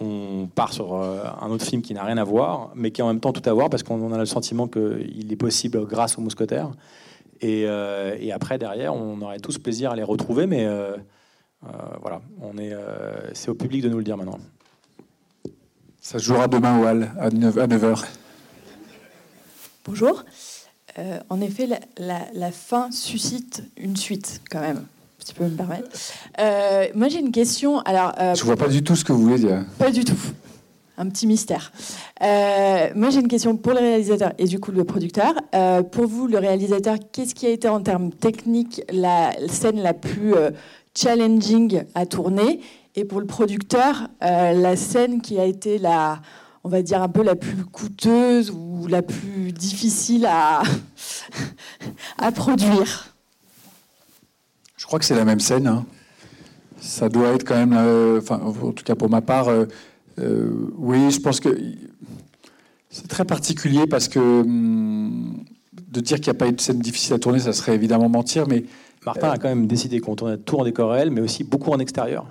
[0.00, 3.08] on part sur un autre film qui n'a rien à voir, mais qui a en
[3.08, 6.20] même temps tout à voir, parce qu'on a le sentiment qu'il est possible grâce aux
[6.20, 6.70] mousquetaires.
[7.40, 10.68] Et, et, après, derrière, on aurait tous plaisir à les retrouver, mais
[12.02, 12.74] voilà, on est,
[13.32, 14.38] c'est au public de nous le dire maintenant.
[15.98, 18.04] Ça jouera demain au Hall à 9h.
[19.86, 20.24] Bonjour.
[20.98, 24.86] Euh, en effet, la, fin suscite une suite, quand même,
[25.18, 25.88] si tu peux me permettre.
[26.40, 27.80] Euh, moi, j'ai une question.
[27.80, 29.64] Alors, euh, Je ne vois pas du tout ce que vous voulez dire.
[29.78, 30.18] Pas du tout.
[30.98, 31.72] Un petit mystère.
[32.22, 35.34] moi, j'ai une question pour le réalisateur et du coup le producteur.
[35.92, 40.32] pour vous, le réalisateur, qu'est-ce qui a été en termes techniques la scène la plus
[40.94, 42.60] challenging à tourner?
[42.94, 46.22] Et pour le producteur, la scène qui a été la
[46.66, 50.64] on va dire, un peu la plus coûteuse ou la plus difficile à,
[52.18, 53.14] à produire
[54.76, 55.68] Je crois que c'est la même scène.
[55.68, 55.86] Hein.
[56.80, 59.66] Ça doit être quand même, euh, enfin, en tout cas pour ma part, euh,
[60.18, 61.56] euh, oui, je pense que
[62.90, 66.80] c'est très particulier parce que hum, de dire qu'il n'y a pas eu de scène
[66.80, 68.64] difficile à tourner, ça serait évidemment mentir, mais
[69.04, 71.78] Martin a quand même décidé qu'on tournait tout en décor réel, mais aussi beaucoup en
[71.78, 72.26] extérieur.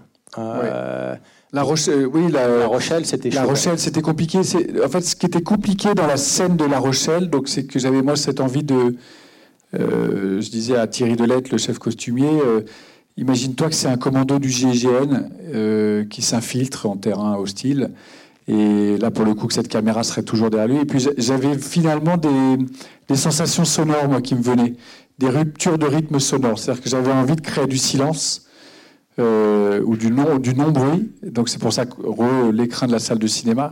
[1.53, 4.39] La Rochelle, euh, oui, la, Rochelle, c'était La Rochelle, c'était compliqué.
[4.39, 7.79] En fait, ce qui était compliqué dans la scène de La Rochelle, donc c'est que
[7.79, 8.95] j'avais moi cette envie de,
[9.79, 12.61] euh, je disais à Thierry Delette, le chef costumier, euh,
[13.17, 15.29] imagine-toi que c'est un commando du GIGN
[16.09, 17.91] qui s'infiltre en terrain hostile.
[18.47, 20.77] Et là, pour le coup, que cette caméra serait toujours derrière lui.
[20.77, 22.57] Et puis, j'avais finalement des,
[23.07, 24.73] des, sensations sonores, moi, qui me venaient.
[25.17, 26.59] Des ruptures de rythme sonore.
[26.59, 28.45] C'est-à-dire que j'avais envie de créer du silence
[29.17, 31.09] euh, ou du non, du non bruit.
[31.23, 33.71] Donc c'est pour ça que l'écran de la salle de cinéma.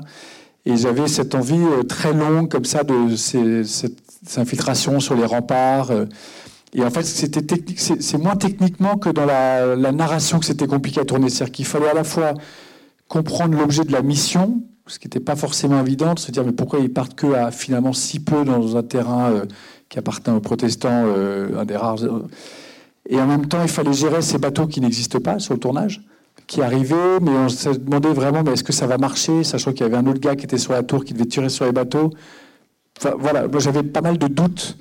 [0.66, 3.98] Et j'avais cette envie euh, très longue comme ça de cette,
[4.38, 5.92] infiltration sur les remparts.
[5.92, 6.06] Euh.
[6.74, 7.44] Et en fait, c'était
[7.78, 11.30] c'est moins techniquement que dans la, narration que c'était compliqué à tourner.
[11.30, 12.34] C'est-à-dire qu'il fallait à la fois
[13.10, 16.54] comprendre l'objet de la mission, ce qui n'était pas forcément évident, de se dire mais
[16.54, 19.44] pourquoi ils partent que à finalement si peu dans un terrain
[19.90, 21.06] qui appartient aux protestants,
[21.56, 22.00] un des rares.
[23.10, 26.02] Et en même temps, il fallait gérer ces bateaux qui n'existent pas sur le tournage,
[26.48, 29.84] qui arrivaient, mais on se demandait vraiment, est-ce que ça va marcher, sachant qu'il y
[29.84, 32.12] avait un autre gars qui était sur la tour, qui devait tirer sur les bateaux.
[32.98, 34.78] Enfin, voilà, moi j'avais pas mal de doutes.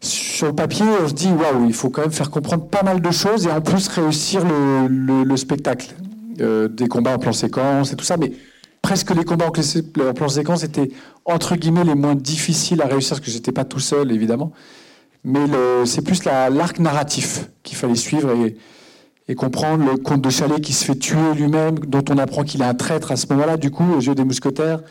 [0.00, 3.00] Sur le papier, on se dit, waouh, il faut quand même faire comprendre pas mal
[3.00, 5.94] de choses et en plus réussir le, spectacle.
[6.40, 8.30] Euh, des combats en plan séquence et tout ça, mais
[8.82, 10.90] presque les combats en plan séquence étaient
[11.24, 14.52] entre guillemets les moins difficiles à réussir, parce que j'étais pas tout seul évidemment,
[15.26, 15.40] mais
[15.84, 18.30] c'est plus l'arc narratif qu'il fallait suivre
[19.28, 22.62] et, comprendre le comte de Chalet qui se fait tuer lui-même, dont on apprend qu'il
[22.62, 24.82] est un traître à ce moment-là, du coup, aux yeux des mousquetaires.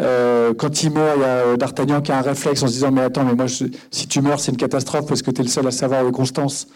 [0.00, 2.90] Euh, quand il meurt, il y a D'Artagnan qui a un réflexe en se disant
[2.90, 5.50] Mais attends, mais moi, si tu meurs, c'est une catastrophe parce que tu es le
[5.50, 6.68] seul à savoir de Constance.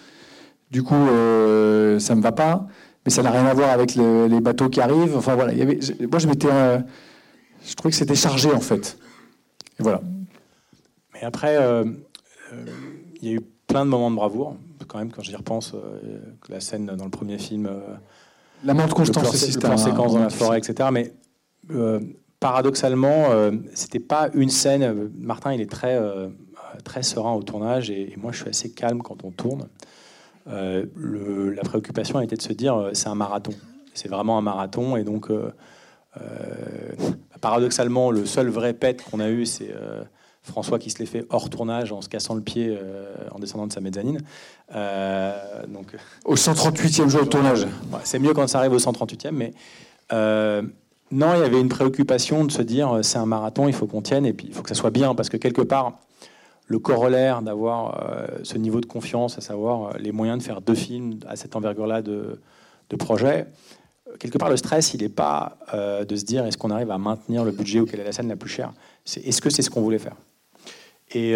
[0.70, 2.66] Du coup, euh, ça me va pas.
[3.04, 5.16] Mais ça n'a rien à voir avec les bateaux qui arrivent.
[5.16, 6.48] Enfin voilà, moi je m'étais.
[6.50, 6.78] Euh,
[7.66, 8.98] je trouvais que c'était chargé en fait.
[9.78, 10.02] Et voilà.
[11.14, 11.84] Mais après, euh,
[13.22, 14.56] il y a eu plein de moments de bravoure.
[14.88, 15.74] Quand même, quand j'y repense,
[16.48, 17.68] la scène dans le premier film.
[18.64, 20.88] la mort de Constance, le plan, séquence dans la forêt, etc.
[20.92, 21.12] Mais
[22.40, 25.10] paradoxalement, euh, c'était pas une scène.
[25.14, 26.28] Martin, il est très, euh,
[26.84, 29.68] très serein au tournage et, moi, je suis assez calme quand on tourne.
[30.48, 30.86] Euh,
[31.54, 33.52] la préoccupation a été de se dire, c'est un marathon.
[33.92, 35.30] C'est vraiment un marathon et donc,
[37.40, 39.74] paradoxalement, le seul vrai pet qu'on a eu, c'est
[40.42, 42.76] François qui se l'est fait hors tournage en se cassant le pied
[43.30, 44.20] en descendant de sa mezzanine.
[45.68, 47.66] donc, au 138e jour de tournage.
[48.04, 49.52] c'est mieux quand ça arrive au 138e, mais
[51.12, 53.86] non, il y avait une préoccupation de se dire euh, c'est un marathon, il faut
[53.86, 55.98] qu'on tienne et puis il faut que ça soit bien parce que quelque part,
[56.68, 60.60] le corollaire d'avoir euh, ce niveau de confiance, à savoir euh, les moyens de faire
[60.60, 62.38] deux films à cette envergure-là de,
[62.98, 63.46] projet,
[64.18, 67.44] quelque part le stress, il n'est pas de se dire est-ce qu'on arrive à maintenir
[67.44, 68.72] le budget ou quelle est la scène la plus chère?
[69.04, 70.16] C'est est-ce que c'est ce qu'on voulait faire?
[71.12, 71.34] Et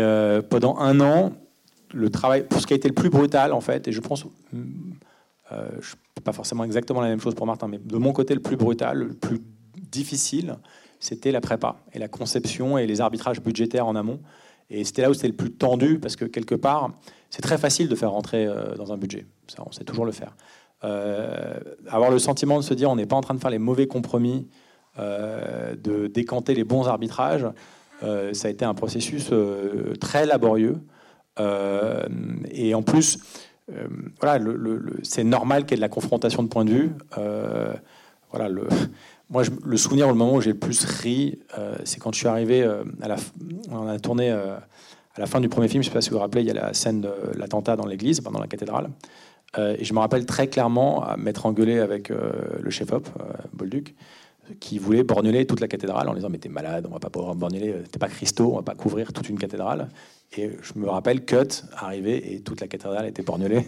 [0.51, 1.33] pendant un an,
[1.93, 4.25] le travail, pour ce qui a été le plus brutal en fait, et je pense,
[6.25, 8.99] pas forcément exactement la même chose pour Martin, mais de mon côté le plus brutal,
[8.99, 9.41] le plus
[9.91, 10.57] difficile,
[10.99, 14.21] c'était la prépa et la conception et les arbitrages budgétaires en amont.
[14.71, 16.91] Et c'était là où c'était le plus tendu, parce que quelque part,
[17.31, 19.27] c'est très facile de faire rentrer euh, dans un budget.
[19.65, 20.35] On sait toujours le faire.
[20.83, 21.59] Euh,
[21.89, 23.87] avoir le sentiment de se dire on n'est pas en train de faire les mauvais
[23.87, 24.49] compromis,
[24.99, 27.47] euh, de décanter les bons arbitrages,
[28.01, 29.31] ça a été un processus
[30.01, 30.77] très laborieux.
[31.39, 33.19] et en plus,
[34.21, 34.45] voilà,
[35.03, 36.93] c'est normal qu'il y ait de la confrontation de points de vue.
[38.31, 38.67] voilà, le,
[39.31, 42.29] moi, le souvenir, le moment où j'ai le plus ri, euh, c'est quand je suis
[42.29, 43.17] arrivé euh, à la.
[43.71, 45.83] On a tourné euh, à la fin du premier film.
[45.83, 47.77] Je ne sais pas si vous vous rappelez, il y a la scène de l'attentat
[47.77, 48.91] dans l'église, dans la cathédrale.
[49.59, 53.09] et je me rappelle très clairement à m'être engueulé avec le chef-op,
[53.53, 53.95] Bolduc,
[54.61, 57.35] qui voulait borgneler toute la cathédrale en disant Mais t'es malade, on va pas pouvoir
[57.35, 59.89] borgneler, t'es pas Christo, on va pas couvrir toute une cathédrale.
[60.37, 63.65] Et je me rappelle, cut, arrivé, et toute la cathédrale était borgnelée.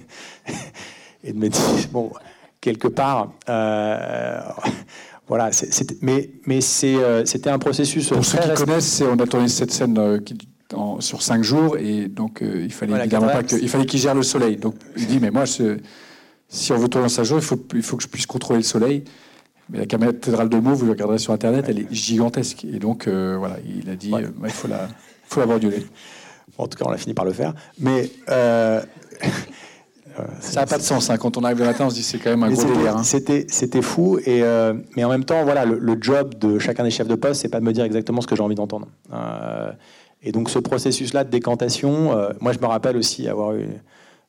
[1.25, 1.61] et de me dire
[1.93, 2.13] Bon,
[2.61, 3.33] quelque part.
[5.29, 5.51] Voilà,
[6.03, 8.09] mais, mais euh, c'était un processus.
[8.09, 10.21] Pour ceux qui connaissent, on a tourné cette scène euh,
[11.01, 14.15] sur cinq jours et donc euh, il fallait évidemment pas que, il fallait qu'il gère
[14.15, 14.57] le soleil.
[14.57, 17.83] Donc il dit mais moi si on veut tourner en cinq jours, il faut, il
[17.83, 19.03] faut que je puisse contrôler le soleil.
[19.71, 23.57] Mais la cathédrale de Meaux, vous regarderez sur internet, elle est gigantesque et donc voilà,
[23.67, 24.89] il a dit il faut la,
[25.25, 25.85] faut la borduler.
[26.59, 27.53] en tout cas, on a fini par le faire.
[27.81, 28.11] Mais
[30.41, 31.11] ça n'a pas de sens.
[31.11, 31.17] Hein.
[31.19, 32.97] Quand on arrive le matin, on se dit c'est quand même un gros délire.
[32.97, 33.03] Hein.
[33.03, 34.19] C'était, c'était fou.
[34.19, 37.43] Et, euh, mais en même temps, voilà, le, job de chacun des chefs de poste,
[37.43, 38.89] c'est pas de me dire exactement ce que j'ai envie d'entendre.
[39.13, 39.71] Euh,
[40.23, 43.67] et donc ce processus-là de décantation, euh, moi je me rappelle aussi avoir eu,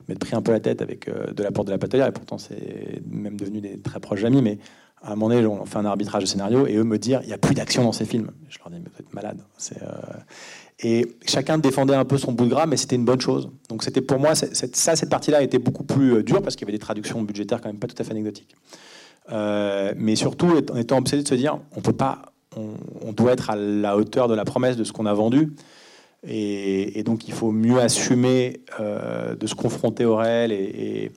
[0.08, 2.38] m'être pris un peu la tête avec de la porte de la patelière, et pourtant
[2.38, 4.60] c'est même devenu des très proches amis, mais
[5.02, 7.28] à un moment donné, on fait un arbitrage de scénario, et eux me dire, il
[7.28, 8.32] n'y a plus d'action dans ces films.
[8.50, 9.40] Je leur dis, mais vous êtes malade.
[9.58, 9.80] C'est,
[10.80, 13.50] et chacun défendait un peu son bout de gras, mais c'était une bonne chose.
[13.68, 16.70] Donc c'était pour moi, ça, cette partie-là était beaucoup plus euh, dure parce qu'il y
[16.70, 18.56] avait des traductions budgétaires quand même pas tout à fait anecdotiques.
[19.32, 22.22] Euh, mais surtout en étant obsédé de se dire, on peut pas,
[22.56, 25.54] on, doit être à la hauteur de la promesse de ce qu'on a vendu.
[26.28, 30.52] Et, donc il faut mieux assumer euh, de se confronter au réel.
[30.52, 31.12] Et,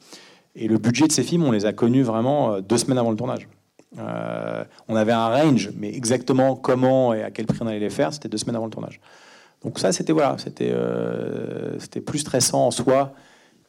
[0.57, 3.47] le budget de ces films, on les a connus vraiment deux semaines avant le tournage.
[3.97, 8.13] On avait un range, mais exactement comment et à quel prix on allait les faire,
[8.13, 9.01] c'était deux semaines avant le tournage.
[9.65, 13.13] Donc ça, c'était voilà, c'était euh, c'était plus stressant en soi.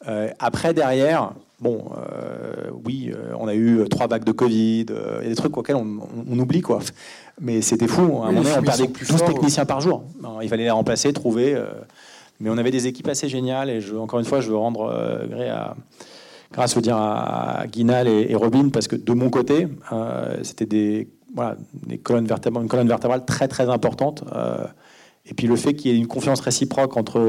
[0.07, 5.25] Euh, après, derrière, bon, euh, oui, on a eu trois vagues de Covid, il y
[5.25, 6.79] a des trucs auxquels on, oublie, quoi.
[7.39, 8.01] Mais c'était fou.
[8.23, 10.03] À un moment donné, on perdait 12 techniciens par jour.
[10.41, 11.62] il fallait les remplacer, trouver.
[12.39, 13.69] mais on avait des équipes assez géniales.
[13.69, 15.75] Et je, encore une fois, je veux rendre gré à,
[16.51, 19.67] grâce dire à Guinal et, Robin, parce que de mon côté,
[20.43, 21.55] c'était des, voilà,
[22.03, 24.23] colonnes vertébrales, une colonne vertébrale très très importante.
[25.25, 27.19] Et puis le fait qu'il y ait une confiance réciproque entre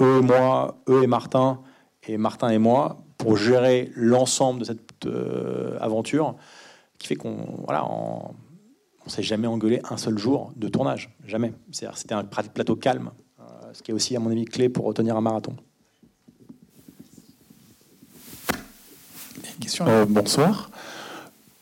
[0.00, 1.60] eux et moi, eux et Martin,
[2.06, 6.36] et Martin et moi, pour gérer l'ensemble de cette euh, aventure,
[6.98, 8.34] qui fait qu'on voilà, on,
[9.06, 11.52] s'est jamais engueulé un seul jour de tournage, jamais.
[11.70, 15.16] C'était un plateau calme, euh, ce qui est aussi à mon avis clé pour retenir
[15.16, 15.54] un marathon.
[19.80, 20.70] Euh, bonsoir.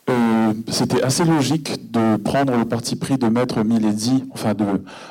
[0.09, 4.65] euh, c'était assez logique de prendre le parti pris de mettre Milady, enfin de,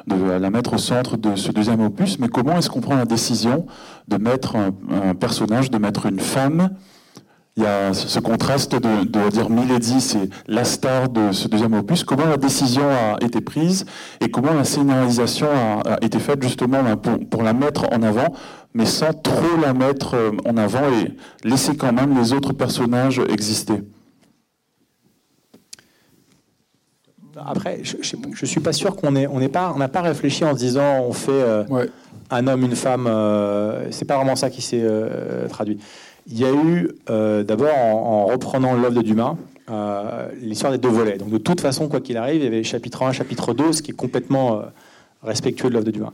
[0.06, 3.66] la mettre au centre de ce deuxième opus, mais comment est-ce qu'on prend la décision
[4.08, 6.70] de mettre un, personnage, de mettre une femme?
[7.56, 12.02] Il y a ce contraste de, dire Milady, c'est la star de ce deuxième opus.
[12.02, 13.84] Comment la décision a été prise
[14.20, 15.48] et comment la scénarisation
[15.84, 18.34] a, été faite justement pour, la mettre en avant,
[18.74, 21.14] mais sans trop la mettre euh, en avant et
[21.46, 23.82] laisser quand même les autres personnages exister
[27.46, 30.58] Après, je ne suis pas sûr qu'on n'a on pas, on pas réfléchi en se
[30.58, 31.64] disant on fait euh,
[32.30, 33.06] un homme, une femme.
[33.06, 35.78] Euh, c'est pas vraiment ça qui s'est euh, traduit.
[36.26, 36.90] Il y a eu
[37.44, 39.34] d'abord, en, reprenant l'œuvre de Dumas,
[40.40, 41.18] l'histoire des deux volets.
[41.18, 43.82] Donc de toute façon, quoi qu'il arrive, il y avait chapitre 1, chapitre 2, ce
[43.82, 44.62] qui est complètement
[45.22, 46.12] respectueux de l'œuvre de Dumas.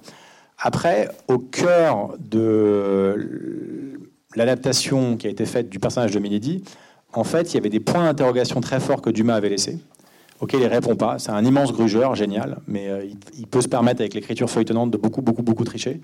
[0.58, 3.98] Après, au cœur de
[4.34, 6.64] l'adaptation qui a été faite du personnage de Milady,
[7.12, 9.78] en fait, il y avait des points d'interrogation très forts que Dumas avait laissés
[10.40, 11.18] auquel il répond pas.
[11.18, 13.04] C'est un immense grugeur, génial, mais euh,
[13.36, 16.00] il, peut se permettre avec l'écriture feuilletonnante de beaucoup, beaucoup, beaucoup tricher.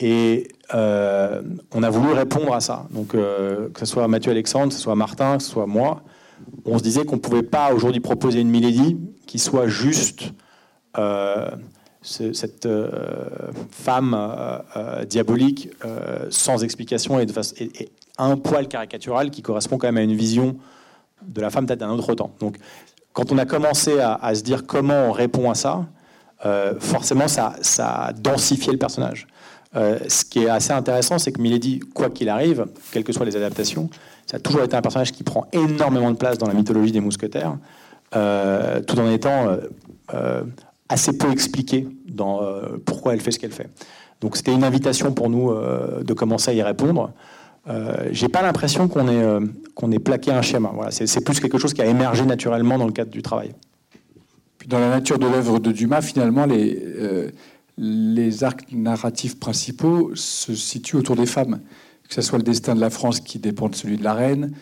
[0.00, 1.42] Et euh,
[1.74, 2.86] on a voulu répondre à ça.
[2.90, 6.02] Donc, euh, que ce soit Mathieu Alexandre, que ce soit Martin, que ce soit moi,
[6.64, 10.32] on se disait qu'on ne pouvait pas aujourd'hui proposer une Milady qui soit juste
[12.08, 12.68] cette
[13.70, 14.62] femme
[15.08, 15.70] diabolique
[16.30, 17.32] sans explication et, de
[18.18, 20.56] un poil caricatural qui correspond quand même à une vision
[21.22, 22.32] de la femme peut-être d'un autre temps.
[22.40, 22.56] Donc
[23.12, 25.86] quand on a commencé à, se dire comment on répond à ça,
[26.46, 29.26] euh, forcément, ça, a densifié le personnage.
[29.76, 33.26] Euh, ce qui est assez intéressant, c'est que Milady, quoi qu'il arrive, quelles que soient
[33.26, 33.90] les adaptations,
[34.26, 37.00] ça a toujours été un personnage qui prend énormément de place dans la mythologie des
[37.00, 37.56] mousquetaires,
[38.14, 39.56] euh, tout en étant
[40.88, 41.86] assez peu expliqué
[42.18, 42.42] dans
[42.84, 43.70] pourquoi elle fait ce qu'elle fait.
[44.20, 47.14] Donc c'était une invitation pour nous de commencer à y répondre.
[47.68, 49.40] Euh, j'ai pas l'impression qu'on ait, euh,
[49.74, 50.70] qu'on ait plaqué un schéma.
[50.74, 53.54] Voilà, c'est plus quelque chose qui a émergé naturellement dans le cadre du travail.
[54.66, 57.30] Dans la nature de l'œuvre de Dumas, finalement, les, euh,
[57.76, 61.60] les arcs narratifs principaux se situent autour des femmes.
[62.08, 64.52] Que ce soit le destin de la France qui dépend de celui de la reine,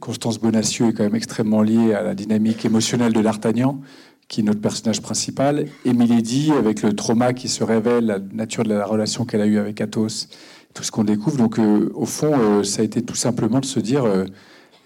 [0.00, 3.80] Constance Bonacieux est quand même extrêmement liée à la dynamique émotionnelle de d'Artagnan,
[4.28, 8.62] qui est notre personnage principal, et Milady, avec le trauma qui se révèle, la nature
[8.62, 10.28] de la relation qu'elle a eue avec Athos,
[10.74, 11.38] tout ce qu'on découvre.
[11.38, 14.26] Donc, euh, au fond, euh, ça a été tout simplement de se dire euh,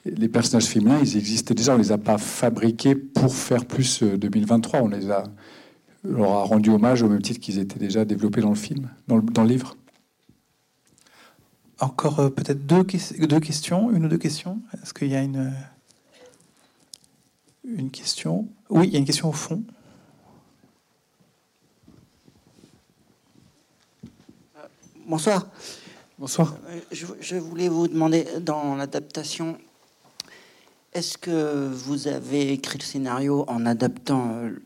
[0.04, 1.74] les personnages féminins, ils existaient déjà.
[1.74, 4.80] On les a pas fabriqués pour faire plus 2023.
[4.80, 5.24] On les a,
[6.04, 9.16] leur a rendu hommage au même titre qu'ils étaient déjà développés dans le film, dans
[9.16, 9.76] le, dans le livre.
[11.80, 12.84] Encore peut-être deux,
[13.26, 14.60] deux questions, une ou deux questions?
[14.82, 15.52] Est-ce qu'il y a une
[17.64, 18.48] une question?
[18.74, 19.62] Oui, il y a une question au fond.
[25.06, 25.46] Bonsoir.
[26.18, 26.56] Bonsoir.
[26.70, 29.58] Euh, je, voulais vous demander, dans l'adaptation,
[30.94, 34.62] est-ce que vous avez écrit le scénario en adaptant euh,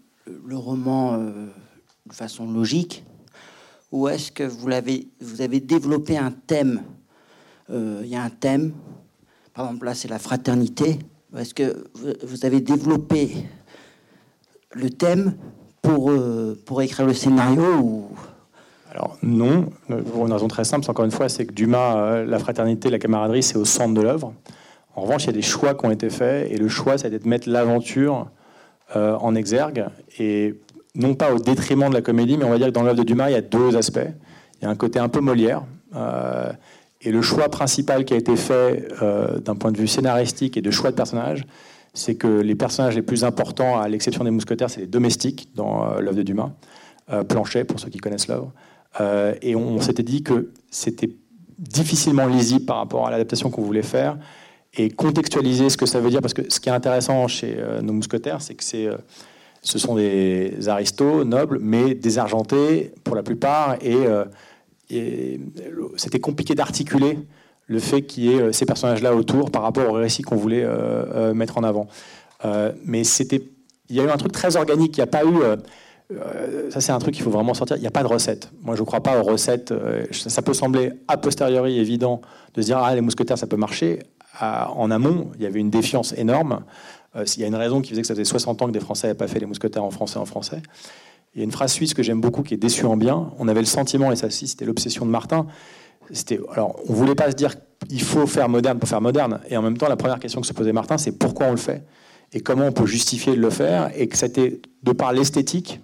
[0.46, 1.48] le roman euh,
[2.06, 3.04] de façon logique?
[3.90, 6.84] Ou est-ce que vous, l'avez, vous avez développé un thème?
[7.68, 8.72] Il y a un thème,
[9.52, 11.00] par exemple là c'est la fraternité.
[11.36, 11.88] Est-ce que
[12.22, 13.48] vous avez développé
[14.76, 15.34] le thème
[15.82, 16.12] pour,
[16.64, 18.10] pour écrire le scénario
[18.96, 19.66] alors non,
[20.10, 22.98] pour une raison très simple, encore une fois, c'est que Dumas, euh, la fraternité, la
[22.98, 24.32] camaraderie, c'est au centre de l'œuvre.
[24.94, 27.10] En revanche, il y a des choix qui ont été faits, et le choix, c'est
[27.10, 28.30] de mettre l'aventure
[28.96, 29.84] euh, en exergue,
[30.18, 30.54] et
[30.94, 33.02] non pas au détriment de la comédie, mais on va dire que dans l'œuvre de
[33.02, 33.98] Dumas, il y a deux aspects.
[34.60, 36.50] Il y a un côté un peu Molière, euh,
[37.02, 38.88] et le choix principal qui a été fait
[39.44, 41.44] d'un point de vue scénaristique et de choix de personnages,
[41.96, 45.98] c'est que les personnages les plus importants, à l'exception des mousquetaires, c'est les domestiques dans
[45.98, 46.52] l'œuvre de Dumas.
[47.28, 48.52] Planchet, pour ceux qui connaissent l'œuvre.
[49.00, 51.10] Euh, et on, s'était dit que c'était
[51.58, 54.18] difficilement lisible par rapport à l'adaptation qu'on voulait faire
[54.74, 56.20] et contextualiser ce que ça veut dire.
[56.20, 58.96] Parce que ce qui est intéressant chez euh, nos mousquetaires, c'est que c'est, euh,
[59.62, 63.76] ce sont des aristos nobles, mais désargentés pour la plupart.
[63.82, 65.40] Et
[65.96, 67.18] c'était compliqué d'articuler
[67.66, 70.66] le fait qu'il y ait ces personnages-là autour par rapport au récit qu'on voulait
[71.34, 71.88] mettre en avant.
[72.84, 73.42] mais c'était,
[73.88, 74.96] il y a eu un truc très organique.
[74.96, 75.34] Il n'y a pas eu
[76.12, 77.76] euh, ça, c'est un truc qu'il faut vraiment sortir.
[77.76, 78.50] Il n'y a pas de recette.
[78.62, 79.72] Moi, je ne crois pas aux recettes.
[79.72, 82.20] Euh, ça peut sembler a posteriori évident
[82.54, 84.00] de se dire ah, les mousquetaires, ça peut marcher.
[84.40, 86.64] en amont, il y avait une défiance énorme.
[87.16, 88.80] Euh, il y a une raison qui faisait que ça faisait 60 ans que des
[88.80, 90.62] Français n'avaient pas fait les mousquetaires en français en français.
[91.34, 93.30] Il y a une phrase suisse que j'aime beaucoup qui est déçue en bien.
[93.38, 95.46] On avait le sentiment, et ça aussi, c'était l'obsession de Martin.
[96.12, 97.54] C'était, alors, on voulait pas se dire
[97.90, 99.40] il faut faire moderne pour faire moderne.
[99.48, 101.56] Et en même temps, la première question que se posait Martin, c'est pourquoi on le
[101.56, 101.84] fait
[102.32, 103.90] et comment on peut justifier de le faire.
[103.96, 105.80] Et que c'était de par l'esthétique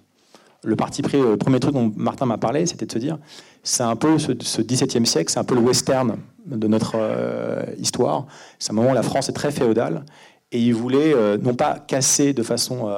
[0.64, 3.18] le parti pris, premier truc dont Martin m'a parlé, c'était de se dire,
[3.64, 8.26] c'est un peu ce, XVIIe siècle, c'est un peu le western de notre euh, histoire.
[8.60, 10.04] C'est un moment où la France est très féodale.
[10.52, 12.88] et il voulait non pas casser de façon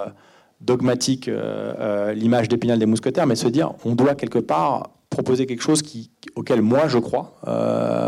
[0.60, 1.30] dogmatique
[2.14, 6.10] l'image d'Épinal des mousquetaires, mais se dire on doit quelque part proposer quelque chose qui,
[6.34, 7.40] auquel moi je crois,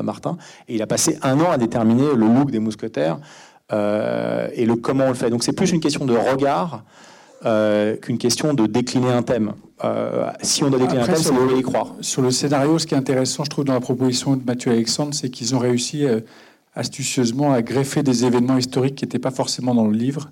[0.03, 0.37] Martin.
[0.69, 3.19] Et il a passé un an à déterminer le look des mousquetaires
[3.73, 5.31] et le comment on le fait.
[5.31, 6.85] Donc c'est plus une question de regard
[8.03, 9.53] qu'une question de décliner un thème.
[9.85, 11.95] Euh, si on a décliné un thème, c'est de y croire.
[12.01, 15.13] Sur le scénario, ce qui est intéressant, je trouve, dans la proposition de Mathieu Alexandre,
[15.15, 16.21] c'est qu'ils ont réussi euh,
[16.75, 20.31] astucieusement à greffer des événements historiques qui n'étaient pas forcément dans le livre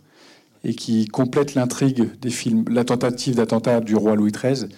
[0.65, 2.65] et qui complètent l'intrigue des films.
[2.71, 4.69] La tentative d'attentat du roi Louis XIII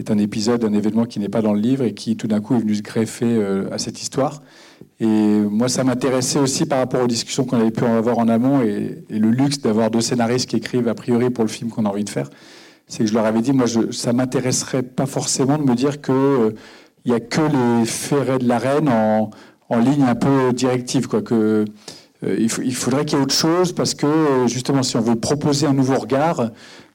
[0.00, 2.40] est un épisode, un événement qui n'est pas dans le livre et qui tout d'un
[2.40, 4.42] coup est venu se greffer euh, à cette histoire.
[4.98, 8.60] Et moi, ça m'intéressait aussi par rapport aux discussions qu'on avait pu avoir en amont
[8.62, 11.88] et, le luxe d'avoir deux scénaristes qui écrivent a priori pour le film qu'on a
[11.88, 12.28] envie de faire
[12.90, 16.00] c'est que je leur avais dit, moi, je, ça m'intéresserait pas forcément de me dire
[16.00, 16.50] que euh,
[17.04, 19.30] il y a que les ferrets de la reine en,
[19.68, 21.22] en ligne un peu directive, quoi.
[21.22, 21.64] Que
[22.24, 25.00] euh, il, il, faudrait qu'il y ait autre chose parce que euh, justement, si on
[25.00, 26.50] veut proposer un nouveau regard,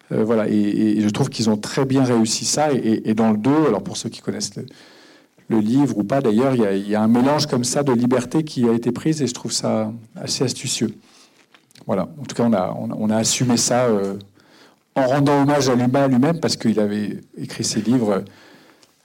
[0.09, 0.47] voilà.
[0.47, 2.71] Et, je trouve qu'ils ont très bien réussi ça.
[2.73, 4.53] Et, dans le 2, alors pour ceux qui connaissent
[5.49, 8.67] le, livre ou pas, d'ailleurs, il, y a un mélange comme ça de liberté qui
[8.67, 10.93] a été prise et je trouve ça assez astucieux.
[11.85, 12.09] Voilà.
[12.19, 13.87] En tout cas, on a, assumé ça
[14.95, 18.23] en rendant hommage à Luma lui-même, parce qu'il avait écrit ses livres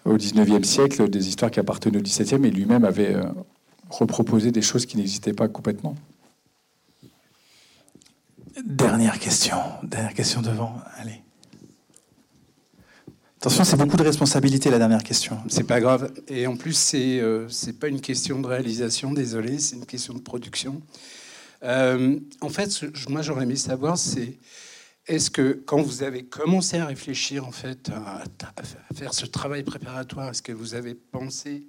[0.05, 3.25] au XIXe siècle, des histoires qui appartenaient au XVIIe, et lui-même avait euh,
[3.91, 5.95] reproposé des choses qui n'existaient pas complètement.
[8.65, 11.23] Dernière question, dernière question devant, allez.
[13.39, 15.39] Attention, c'est beaucoup de responsabilité la dernière question.
[15.49, 16.13] C'est pas grave.
[16.29, 20.13] Et en plus, c'est euh, c'est pas une question de réalisation, désolé, c'est une question
[20.13, 20.83] de production.
[21.63, 24.39] Euh, en fait, moi j'aurais aimé savoir, c'est
[25.07, 28.25] est-ce que quand vous avez commencé à réfléchir en fait à,
[28.95, 31.67] faire ce travail préparatoire, est-ce que vous avez pensé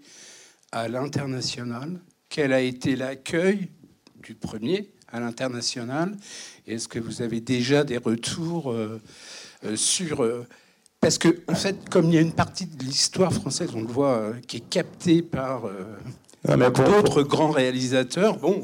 [0.72, 2.02] à l'international?
[2.28, 3.70] Quel a été l'accueil
[4.22, 6.18] du premier à l'international?
[6.68, 9.02] Est-ce que vous avez déjà des retours euh,
[9.66, 10.46] euh, sur euh,
[11.00, 13.88] parce que en fait, comme il y a une partie de l'histoire française, on le
[13.88, 15.64] voit, qui est captée par
[16.46, 18.38] d'autres grands réalisateurs.
[18.38, 18.62] Bon,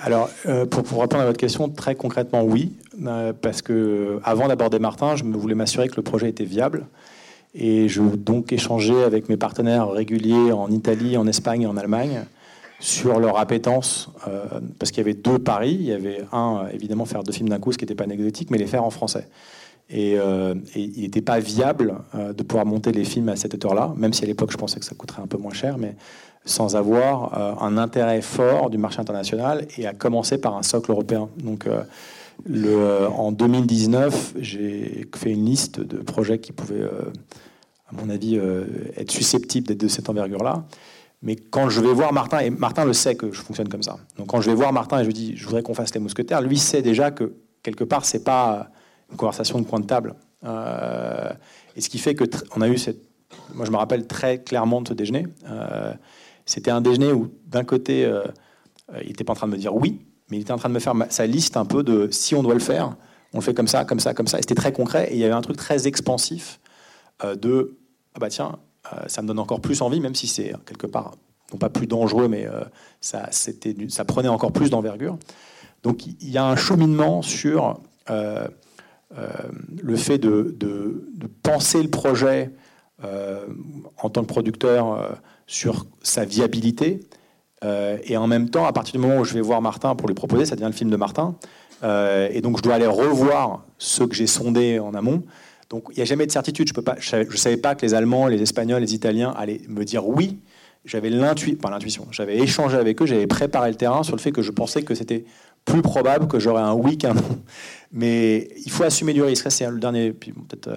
[0.00, 0.28] Alors,
[0.70, 2.72] pour, pour, répondre à votre question, très concrètement, oui.
[3.06, 6.86] Euh, parce que avant d'aborder Martin, je me voulais m'assurer que le projet était viable.
[7.54, 12.24] Et je donc échanger avec mes partenaires réguliers en Italie, en Espagne et en Allemagne
[12.80, 14.44] sur leur appétence, euh,
[14.78, 15.76] parce qu'il y avait deux paris.
[15.78, 18.50] Il y avait un, évidemment, faire deux films d'un coup, ce qui n'était pas anecdotique,
[18.50, 19.28] mais les faire en français.
[19.88, 24.12] Et, euh, il n'était pas viable de pouvoir monter les films à cette hauteur-là, même
[24.12, 25.94] si à l'époque je pensais que ça coûterait un peu moins cher, mais
[26.44, 31.28] sans avoir un intérêt fort du marché international et à commencer par un socle européen.
[31.42, 31.66] Donc
[33.16, 37.12] en 2019, j'ai fait une liste de projets qui pouvaient, euh,
[37.90, 38.64] à mon avis, euh,
[38.96, 40.64] être susceptibles d'être de cette envergure-là.
[41.22, 43.98] Mais quand je vais voir Martin, et Martin le sait que je fonctionne comme ça,
[44.16, 46.00] donc quand je vais voir Martin et je lui dis je voudrais qu'on fasse les
[46.00, 48.70] mousquetaires, lui sait déjà que quelque part c'est pas
[49.10, 50.14] une conversation de coin de table.
[50.44, 51.30] Euh,
[51.76, 52.24] et ce qui fait que
[52.56, 53.02] on a eu cette,
[53.54, 55.26] moi je me rappelle très clairement de ce déjeuner.
[56.46, 58.10] C'était un déjeuner où d'un côté
[59.02, 60.00] il n'était pas en train de me dire oui,
[60.30, 62.42] mais il était en train de me faire sa liste un peu de si on
[62.42, 62.96] doit le faire,
[63.32, 64.38] on le fait comme ça, comme ça, comme ça.
[64.38, 65.08] Et c'était très concret.
[65.10, 66.60] Et il y avait un truc très expansif
[67.24, 67.76] euh, de
[68.14, 68.56] ah bah tiens, euh,
[69.06, 71.12] ça me donne encore plus envie, même si c'est quelque part
[71.52, 72.62] non pas plus dangereux, mais euh,
[73.00, 75.18] ça, prenait encore plus d'envergure.
[75.82, 80.56] Donc il y a un cheminement sur le fait de,
[81.42, 82.50] penser le projet
[83.02, 87.00] en tant que producteur sur sa viabilité,
[87.64, 90.08] euh, et en même temps, à partir du moment où je vais voir Martin pour
[90.08, 91.34] lui proposer, ça devient le film de Martin.
[91.82, 95.22] Euh, et donc, je dois aller revoir ceux que j'ai sondés en amont.
[95.70, 96.68] Donc, il n'y a jamais de certitude.
[96.98, 100.38] Je ne savais pas que les Allemands, les Espagnols, les Italiens allaient me dire oui.
[100.84, 102.06] J'avais l'intuition, pas l'intuition.
[102.10, 104.94] J'avais échangé avec eux, j'avais préparé le terrain sur le fait que je pensais que
[104.94, 105.24] c'était
[105.64, 107.22] plus probable que j'aurais un oui qu'un non.
[107.92, 109.50] Mais il faut assumer du risque.
[109.50, 110.12] c'est le dernier.
[110.12, 110.68] Peut-être.
[110.68, 110.76] Euh,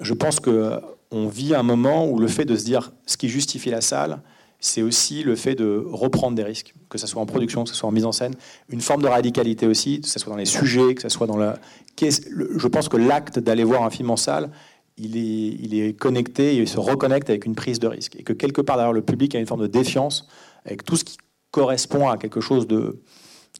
[0.00, 3.28] je pense que on vit un moment où le fait de se dire ce qui
[3.28, 4.20] justifie la salle,
[4.60, 7.76] c'est aussi le fait de reprendre des risques, que ce soit en production, que ce
[7.76, 8.34] soit en mise en scène,
[8.68, 11.36] une forme de radicalité aussi, que ce soit dans les sujets, que ce soit dans
[11.36, 11.58] la...
[12.00, 14.50] Je pense que l'acte d'aller voir un film en salle,
[14.96, 18.16] il est, connecté, il se reconnecte avec une prise de risque.
[18.16, 20.26] Et que quelque part derrière le public a une forme de défiance
[20.64, 21.18] avec tout ce qui
[21.50, 23.00] correspond à quelque chose de,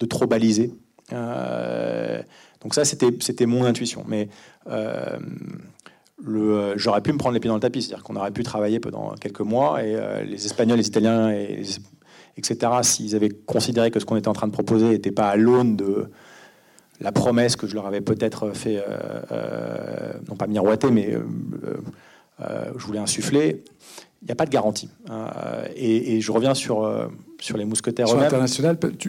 [0.01, 0.73] de trop balisé.
[1.13, 2.21] Euh,
[2.61, 4.05] donc ça, c'était mon intuition.
[4.09, 4.29] Mais
[4.69, 5.19] euh,
[6.27, 8.81] euh, j'aurais pu me prendre les pieds dans le tapis, c'est-à-dire qu'on aurait pu travailler
[8.81, 11.63] pendant quelques mois et euh, les Espagnols, les Italiens, et,
[12.37, 15.37] etc., s'ils avaient considéré que ce qu'on était en train de proposer n'était pas à
[15.37, 16.11] l'aune de
[17.01, 21.17] la promesse que je leur avais peut-être fait, euh, non pas miroiter, mais
[22.41, 23.65] je voulais insuffler,
[24.23, 24.89] il n'y a pas de garantie.
[25.77, 26.91] Et, je reviens sur,
[27.41, 29.09] sur les mousquetaires sur l'international, tu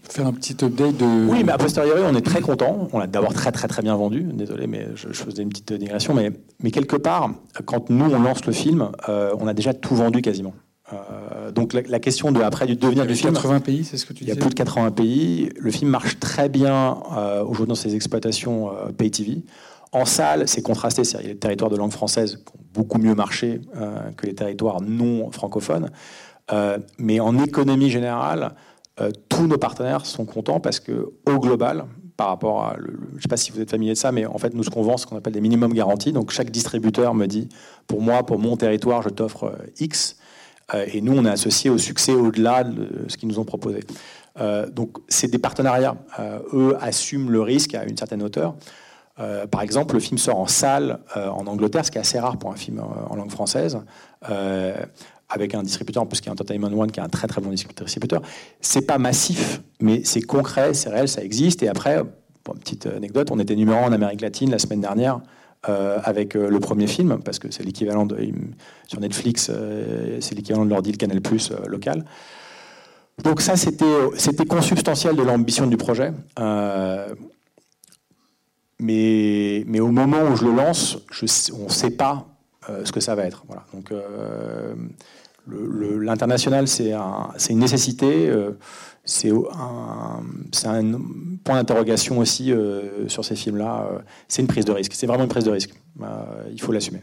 [0.00, 1.28] peux faire un petit update de.
[1.28, 2.88] Oui, mais a posteriori, on est très content.
[2.92, 4.22] On l'a d'abord très très très bien vendu.
[4.22, 6.14] Désolé, mais je, je faisais une petite digression.
[6.14, 6.30] Mais,
[6.62, 7.30] mais quelque part,
[7.66, 10.54] quand nous on lance le film, euh, on a déjà tout vendu quasiment.
[10.92, 13.34] Euh, donc la, la question de après du devenir du film.
[13.34, 15.50] 80 pays, c'est ce que tu Il y a plus de 80 pays.
[15.56, 19.42] Le film marche très bien euh, aujourd'hui dans ses exploitations euh, pay TV.
[19.92, 21.02] En salle, c'est contrasté.
[21.02, 24.26] Il y a les territoires de langue française qui ont beaucoup mieux marché euh, que
[24.26, 25.90] les territoires non francophones.
[26.52, 28.54] Euh, mais en économie générale,
[29.00, 31.86] euh, tous nos partenaires sont contents parce que au global,
[32.16, 34.38] par rapport à, je ne sais pas si vous êtes familier de ça, mais en
[34.38, 36.12] fait, nous, ce qu'on vend, ce qu'on appelle des minimums garantis.
[36.12, 37.48] Donc, chaque distributeur me dit,
[37.86, 40.16] pour moi, pour mon territoire, je t'offre X.
[40.92, 43.80] Et nous, on est associé au succès au-delà de ce qu'ils nous ont proposé.
[44.72, 45.96] Donc, c'est des partenariats.
[46.52, 48.56] Eux assument le risque à une certaine hauteur.
[49.20, 52.18] Euh, par exemple, le film sort en salle euh, en Angleterre, ce qui est assez
[52.18, 53.78] rare pour un film euh, en langue française,
[55.30, 57.50] avec un distributeur, en plus qui est Entertainment One, qui est un très très bon
[57.50, 58.22] distributeur.
[58.60, 61.62] C'est pas massif, mais c'est concret, c'est réel, ça existe.
[61.62, 62.02] Et après,
[62.44, 65.20] pour petite anecdote, on était numéro en Amérique latine la semaine dernière
[65.64, 68.16] avec le premier film, parce que c'est l'équivalent de
[68.86, 69.50] sur Netflix,
[70.20, 72.06] c'est l'équivalent de leur deal Canal Plus local.
[73.22, 76.12] Donc ça, c'était consubstantiel de l'ambition du projet.
[78.80, 80.98] Mais, mais au moment où je le lance,
[81.52, 82.26] on ne sait pas
[82.68, 83.44] euh, ce que ça va être.
[83.74, 84.74] Donc, euh,
[85.48, 88.28] l'international, c'est un- c'est une nécessité.
[88.28, 88.52] euh,
[89.04, 90.20] c'est un,
[91.44, 92.52] point d'interrogation aussi
[93.06, 93.88] sur ces films-là.
[94.28, 94.92] c'est une prise de risque.
[94.94, 95.70] C'est vraiment une prise de risque.
[96.52, 97.00] Il faut l'assumer.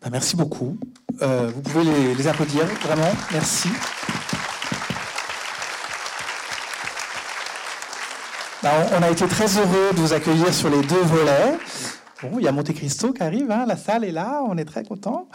[0.00, 0.78] Bah, merci beaucoup.
[1.20, 3.10] Vous pouvez les applaudir, vraiment.
[3.32, 3.68] Merci.
[8.64, 11.58] On, a été très heureux de vous accueillir sur les deux volets.
[12.22, 14.64] Bon, il y a Monte Cristo qui arrive, hein, la salle est là, on est
[14.64, 15.28] très contents.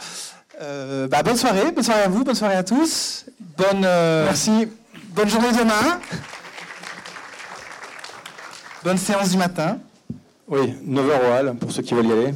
[0.60, 3.26] Euh, bah, bonne soirée, bonne soirée à vous, bonne soirée à tous.
[3.56, 4.68] Bonne, euh, merci.
[5.14, 6.00] Bonne journée demain.
[8.82, 9.78] Bonne séance du matin.
[10.48, 12.34] Oui, 9h au hall pour ceux qui veulent y aller.